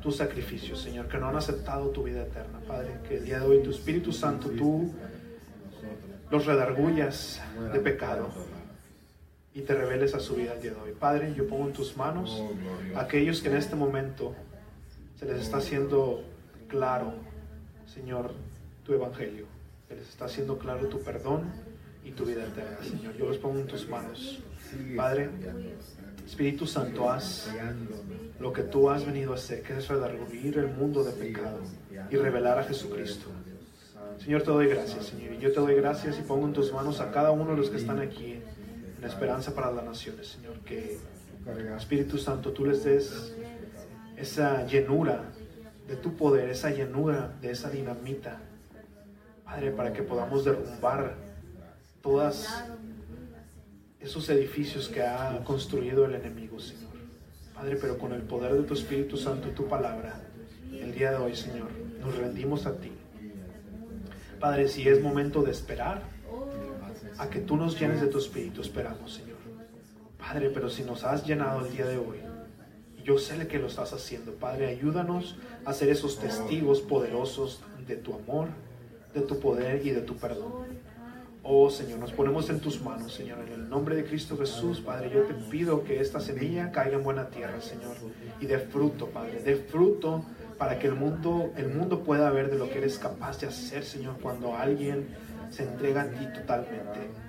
tu 0.00 0.10
sacrificio, 0.10 0.76
Señor, 0.76 1.08
que 1.08 1.18
no 1.18 1.28
han 1.28 1.36
aceptado 1.36 1.90
tu 1.90 2.04
vida 2.04 2.22
eterna, 2.22 2.60
Padre. 2.66 3.00
Que 3.06 3.18
el 3.18 3.24
día 3.24 3.40
de 3.40 3.46
hoy 3.46 3.62
tu 3.62 3.70
Espíritu 3.70 4.12
Santo, 4.12 4.48
tú 4.48 4.94
los 6.30 6.46
redargullas 6.46 7.42
de 7.72 7.80
pecado 7.80 8.28
y 9.58 9.62
te 9.62 9.74
reveles 9.74 10.14
a 10.14 10.20
su 10.20 10.36
vida 10.36 10.52
el 10.54 10.62
día 10.62 10.70
de 10.70 10.80
hoy. 10.80 10.92
Padre, 10.92 11.34
yo 11.34 11.48
pongo 11.48 11.66
en 11.66 11.72
tus 11.72 11.96
manos 11.96 12.40
a 12.94 13.00
aquellos 13.00 13.42
que 13.42 13.48
en 13.48 13.56
este 13.56 13.74
momento 13.74 14.32
se 15.18 15.26
les 15.26 15.42
está 15.42 15.56
haciendo 15.56 16.22
claro, 16.68 17.12
Señor, 17.92 18.30
tu 18.84 18.92
evangelio. 18.94 19.46
Se 19.88 19.96
les 19.96 20.08
está 20.08 20.26
haciendo 20.26 20.58
claro 20.58 20.86
tu 20.86 21.00
perdón 21.00 21.50
y 22.04 22.12
tu 22.12 22.24
vida 22.24 22.44
eterna, 22.44 22.78
Señor. 22.84 23.16
Yo 23.16 23.26
los 23.26 23.38
pongo 23.38 23.58
en 23.58 23.66
tus 23.66 23.88
manos. 23.88 24.40
Padre, 24.94 25.28
Espíritu 26.24 26.64
Santo, 26.64 27.10
haz 27.10 27.50
lo 28.38 28.52
que 28.52 28.62
tú 28.62 28.88
has 28.88 29.04
venido 29.04 29.32
a 29.32 29.34
hacer, 29.34 29.62
que 29.62 29.76
es 29.76 29.88
redarguir 29.88 30.56
el 30.56 30.68
mundo 30.68 31.02
de 31.02 31.10
pecado 31.10 31.58
y 32.08 32.16
revelar 32.16 32.60
a 32.60 32.62
Jesucristo. 32.62 33.26
Señor, 34.22 34.42
te 34.42 34.50
doy 34.52 34.68
gracias, 34.68 35.06
Señor. 35.06 35.34
Y 35.34 35.38
yo 35.38 35.52
te 35.52 35.58
doy 35.58 35.74
gracias 35.74 36.16
y 36.16 36.22
pongo 36.22 36.46
en 36.46 36.52
tus 36.52 36.72
manos 36.72 37.00
a 37.00 37.10
cada 37.10 37.32
uno 37.32 37.50
de 37.50 37.56
los 37.56 37.70
que 37.70 37.78
están 37.78 37.98
aquí 37.98 38.40
en 38.98 39.04
esperanza 39.04 39.54
para 39.54 39.70
las 39.70 39.84
naciones, 39.84 40.28
Señor. 40.28 40.58
Que 40.60 40.98
Espíritu 41.76 42.18
Santo, 42.18 42.52
tú 42.52 42.66
les 42.66 42.84
des 42.84 43.32
esa 44.16 44.66
llenura 44.66 45.30
de 45.86 45.96
tu 45.96 46.14
poder, 46.14 46.50
esa 46.50 46.70
llenura 46.70 47.34
de 47.40 47.50
esa 47.52 47.70
dinamita, 47.70 48.40
Padre, 49.44 49.70
para 49.70 49.92
que 49.92 50.02
podamos 50.02 50.44
derrumbar 50.44 51.14
todas 52.02 52.64
esos 54.00 54.28
edificios 54.28 54.88
que 54.88 55.02
ha 55.02 55.42
construido 55.44 56.04
el 56.04 56.14
enemigo, 56.14 56.60
Señor. 56.60 56.92
Padre, 57.54 57.76
pero 57.80 57.98
con 57.98 58.12
el 58.12 58.22
poder 58.22 58.52
de 58.52 58.62
tu 58.62 58.74
Espíritu 58.74 59.16
Santo 59.16 59.48
y 59.48 59.52
tu 59.52 59.66
palabra, 59.66 60.20
el 60.70 60.92
día 60.92 61.12
de 61.12 61.16
hoy, 61.16 61.34
Señor, 61.34 61.70
nos 62.00 62.16
rendimos 62.16 62.66
a 62.66 62.76
ti. 62.76 62.92
Padre, 64.38 64.68
si 64.68 64.86
es 64.86 65.02
momento 65.02 65.42
de 65.42 65.50
esperar 65.50 66.02
a 67.18 67.28
que 67.28 67.40
tú 67.40 67.56
nos 67.56 67.78
llenes 67.78 68.00
de 68.00 68.06
tu 68.06 68.18
Espíritu, 68.18 68.60
esperamos, 68.60 69.14
Señor. 69.14 69.38
Padre, 70.18 70.50
pero 70.50 70.68
si 70.68 70.82
nos 70.82 71.04
has 71.04 71.26
llenado 71.26 71.66
el 71.66 71.72
día 71.72 71.86
de 71.86 71.98
hoy, 71.98 72.18
yo 73.04 73.18
sé 73.18 73.46
que 73.48 73.58
lo 73.58 73.66
estás 73.66 73.92
haciendo, 73.92 74.32
Padre, 74.32 74.66
ayúdanos 74.66 75.36
a 75.64 75.72
ser 75.72 75.88
esos 75.88 76.18
testigos 76.18 76.80
poderosos 76.80 77.60
de 77.86 77.96
tu 77.96 78.14
amor, 78.14 78.48
de 79.14 79.22
tu 79.22 79.40
poder 79.40 79.84
y 79.86 79.90
de 79.90 80.02
tu 80.02 80.16
perdón. 80.16 80.52
Oh 81.42 81.70
Señor, 81.70 81.98
nos 81.98 82.12
ponemos 82.12 82.50
en 82.50 82.60
tus 82.60 82.82
manos, 82.82 83.14
Señor, 83.14 83.38
en 83.46 83.52
el 83.52 83.68
nombre 83.70 83.96
de 83.96 84.04
Cristo 84.04 84.36
Jesús, 84.36 84.80
Padre. 84.80 85.10
Yo 85.10 85.22
te 85.22 85.32
pido 85.32 85.82
que 85.82 86.00
esta 86.00 86.20
semilla 86.20 86.70
caiga 86.70 86.98
en 86.98 87.04
buena 87.04 87.30
tierra, 87.30 87.60
Señor, 87.60 87.96
y 88.40 88.46
dé 88.46 88.58
fruto, 88.58 89.06
Padre, 89.06 89.40
dé 89.42 89.56
fruto 89.56 90.24
para 90.58 90.78
que 90.78 90.88
el 90.88 90.94
mundo, 90.94 91.52
el 91.56 91.68
mundo 91.68 92.00
pueda 92.00 92.30
ver 92.30 92.50
de 92.50 92.58
lo 92.58 92.68
que 92.68 92.78
eres 92.78 92.98
capaz 92.98 93.40
de 93.40 93.46
hacer, 93.46 93.84
Señor, 93.84 94.16
cuando 94.20 94.54
alguien 94.54 95.08
se 95.50 95.64
entrega 95.64 96.02
a 96.02 96.10
ti 96.10 96.26
totalmente. 96.34 97.28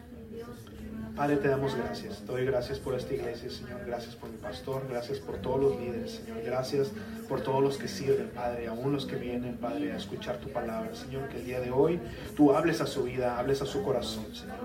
Padre, 1.15 1.36
te 1.36 1.49
damos 1.49 1.76
gracias. 1.76 2.20
Te 2.20 2.32
doy 2.32 2.45
gracias 2.45 2.80
por 2.80 2.95
esta 2.95 3.13
iglesia, 3.13 3.49
Señor. 3.49 3.82
Gracias 3.86 4.15
por 4.15 4.30
mi 4.30 4.38
pastor. 4.38 4.88
Gracias 4.89 5.20
por 5.20 5.36
todos 5.39 5.59
los 5.59 5.78
líderes, 5.78 6.11
Señor. 6.11 6.41
Gracias 6.45 6.91
por 7.28 7.41
todos 7.41 7.61
los 7.61 7.78
que 7.78 7.89
sirven, 7.89 8.30
Padre. 8.30 8.67
Aún 8.67 8.93
los 8.93 9.05
que 9.05 9.17
vienen, 9.17 9.57
Padre, 9.57 9.91
a 9.91 9.97
escuchar 9.97 10.38
tu 10.38 10.47
palabra, 10.47 10.95
Señor. 10.95 11.28
Que 11.28 11.39
el 11.39 11.45
día 11.45 11.59
de 11.59 11.72
hoy 11.72 11.99
tú 12.38 12.53
hables 12.53 12.80
a 12.80 12.88
su 12.88 13.03
vida, 13.03 13.38
hables 13.38 13.61
a 13.61 13.65
su 13.65 13.84
corazón, 13.84 14.34
Señor. 14.34 14.55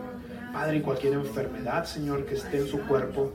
Padre, 0.53 0.81
cualquier 0.81 1.15
enfermedad, 1.15 1.87
Señor, 1.87 2.25
que 2.25 2.35
esté 2.35 2.59
en 2.59 2.69
su 2.69 2.79
cuerpo, 2.87 3.33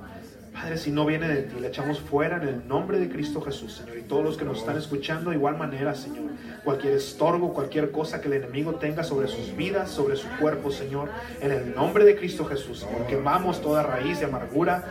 Padre, 0.53 0.77
si 0.77 0.91
no 0.91 1.05
viene 1.05 1.27
de 1.27 1.43
ti, 1.43 1.59
le 1.59 1.67
echamos 1.67 1.99
fuera 1.99 2.37
en 2.37 2.47
el 2.47 2.67
nombre 2.67 2.99
de 2.99 3.07
Cristo 3.07 3.39
Jesús, 3.41 3.73
Señor. 3.73 3.97
Y 3.97 4.01
todos 4.01 4.23
los 4.23 4.37
que 4.37 4.45
nos 4.45 4.59
están 4.59 4.77
escuchando 4.77 5.29
de 5.29 5.37
igual 5.37 5.57
manera, 5.57 5.95
Señor. 5.95 6.31
Cualquier 6.63 6.93
estorbo, 6.93 7.53
cualquier 7.53 7.91
cosa 7.91 8.19
que 8.19 8.27
el 8.27 8.33
enemigo 8.33 8.75
tenga 8.75 9.03
sobre 9.03 9.27
sus 9.27 9.55
vidas, 9.55 9.89
sobre 9.89 10.15
su 10.15 10.27
cuerpo, 10.39 10.71
Señor. 10.71 11.09
En 11.39 11.51
el 11.51 11.73
nombre 11.73 12.03
de 12.03 12.17
Cristo 12.17 12.45
Jesús, 12.45 12.79
Señor. 12.79 13.05
Quemamos 13.07 13.61
toda 13.61 13.83
raíz 13.83 14.19
de 14.19 14.25
amargura, 14.25 14.83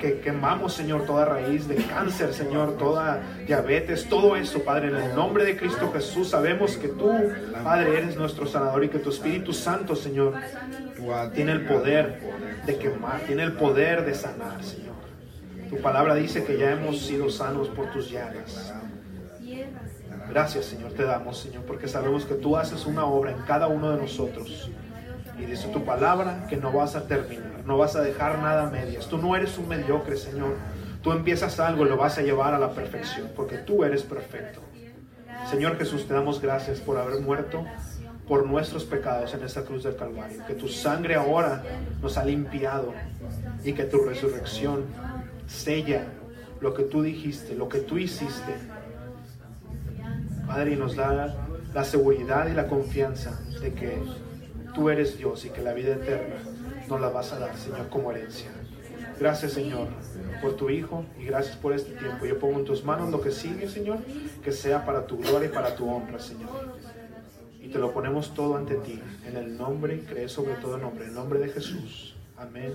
que 0.00 0.20
quemamos, 0.20 0.74
Señor, 0.74 1.04
toda 1.06 1.24
raíz 1.24 1.68
de 1.68 1.76
cáncer, 1.76 2.32
Señor, 2.32 2.76
toda 2.76 3.22
diabetes, 3.46 4.08
todo 4.08 4.34
eso, 4.34 4.62
Padre. 4.64 4.88
En 4.88 4.96
el 4.96 5.14
nombre 5.14 5.44
de 5.44 5.56
Cristo 5.56 5.92
Jesús, 5.92 6.30
sabemos 6.30 6.76
que 6.76 6.88
tú, 6.88 7.12
Padre, 7.62 7.98
eres 7.98 8.16
nuestro 8.16 8.46
sanador 8.46 8.82
y 8.84 8.88
que 8.88 8.98
tu 8.98 9.10
Espíritu 9.10 9.52
Santo, 9.52 9.94
Señor, 9.94 10.34
tiene 11.34 11.52
el 11.52 11.66
poder 11.66 12.20
de 12.66 12.76
quemar, 12.76 13.20
tiene 13.20 13.44
el 13.44 13.52
poder 13.52 14.04
de 14.04 14.14
sanar, 14.14 14.64
Señor. 14.64 14.95
Tu 15.68 15.76
palabra 15.80 16.14
dice 16.14 16.44
que 16.44 16.58
ya 16.58 16.72
hemos 16.72 17.00
sido 17.00 17.28
sanos 17.30 17.68
por 17.68 17.90
tus 17.90 18.10
llagas. 18.10 18.72
Gracias, 20.28 20.66
Señor, 20.66 20.92
te 20.92 21.04
damos, 21.04 21.38
Señor, 21.38 21.64
porque 21.64 21.88
sabemos 21.88 22.24
que 22.24 22.34
tú 22.34 22.56
haces 22.56 22.84
una 22.86 23.04
obra 23.04 23.32
en 23.32 23.38
cada 23.42 23.68
uno 23.68 23.90
de 23.90 23.98
nosotros. 23.98 24.70
Y 25.38 25.44
dice 25.44 25.68
tu 25.68 25.84
palabra 25.84 26.46
que 26.48 26.56
no 26.56 26.72
vas 26.72 26.96
a 26.96 27.06
terminar, 27.06 27.62
no 27.64 27.76
vas 27.76 27.94
a 27.94 28.00
dejar 28.00 28.38
nada 28.38 28.66
a 28.66 28.70
medias. 28.70 29.06
Tú 29.08 29.18
no 29.18 29.36
eres 29.36 29.58
un 29.58 29.68
mediocre, 29.68 30.16
Señor. 30.16 30.54
Tú 31.02 31.12
empiezas 31.12 31.60
algo 31.60 31.86
y 31.86 31.88
lo 31.88 31.96
vas 31.96 32.18
a 32.18 32.22
llevar 32.22 32.54
a 32.54 32.58
la 32.58 32.70
perfección, 32.70 33.30
porque 33.36 33.58
tú 33.58 33.84
eres 33.84 34.02
perfecto. 34.02 34.60
Señor 35.50 35.78
Jesús, 35.78 36.08
te 36.08 36.14
damos 36.14 36.40
gracias 36.40 36.80
por 36.80 36.98
haber 36.98 37.20
muerto 37.20 37.64
por 38.26 38.44
nuestros 38.46 38.84
pecados 38.84 39.32
en 39.34 39.44
esta 39.44 39.62
cruz 39.62 39.84
del 39.84 39.94
Calvario. 39.94 40.44
Que 40.46 40.54
tu 40.54 40.68
sangre 40.68 41.14
ahora 41.14 41.62
nos 42.02 42.18
ha 42.18 42.24
limpiado 42.24 42.92
y 43.62 43.72
que 43.72 43.84
tu 43.84 43.98
resurrección 43.98 44.84
sella 45.46 46.06
lo 46.60 46.74
que 46.74 46.84
tú 46.84 47.02
dijiste, 47.02 47.54
lo 47.54 47.68
que 47.68 47.80
tú 47.80 47.98
hiciste. 47.98 48.54
Padre, 50.46 50.72
y 50.72 50.76
nos 50.76 50.96
da 50.96 51.36
la 51.74 51.84
seguridad 51.84 52.48
y 52.48 52.52
la 52.52 52.68
confianza 52.68 53.40
de 53.60 53.74
que 53.74 53.98
tú 54.74 54.90
eres 54.90 55.18
Dios 55.18 55.44
y 55.44 55.50
que 55.50 55.62
la 55.62 55.72
vida 55.72 55.94
eterna 55.94 56.36
nos 56.88 57.00
la 57.00 57.08
vas 57.08 57.32
a 57.32 57.38
dar, 57.38 57.56
Señor, 57.56 57.88
como 57.88 58.12
herencia. 58.12 58.50
Gracias, 59.18 59.52
Señor, 59.52 59.88
por 60.42 60.56
tu 60.56 60.68
Hijo 60.68 61.04
y 61.18 61.24
gracias 61.24 61.56
por 61.56 61.72
este 61.72 61.92
tiempo. 61.94 62.26
Yo 62.26 62.38
pongo 62.38 62.58
en 62.58 62.64
tus 62.64 62.84
manos 62.84 63.10
lo 63.10 63.20
que 63.20 63.30
sigue, 63.30 63.68
Señor, 63.68 63.98
que 64.42 64.52
sea 64.52 64.84
para 64.84 65.06
tu 65.06 65.18
gloria 65.18 65.48
y 65.48 65.52
para 65.52 65.74
tu 65.74 65.88
honra, 65.88 66.18
Señor. 66.18 66.50
Y 67.60 67.68
te 67.68 67.78
lo 67.78 67.92
ponemos 67.92 68.34
todo 68.34 68.56
ante 68.56 68.76
ti, 68.76 69.00
en 69.26 69.36
el 69.36 69.56
nombre, 69.56 70.04
cree 70.04 70.28
sobre 70.28 70.54
todo 70.54 70.78
nombre, 70.78 71.04
en 71.04 71.10
el 71.10 71.16
nombre 71.16 71.40
de 71.40 71.48
Jesús. 71.48 72.14
Amén. 72.36 72.74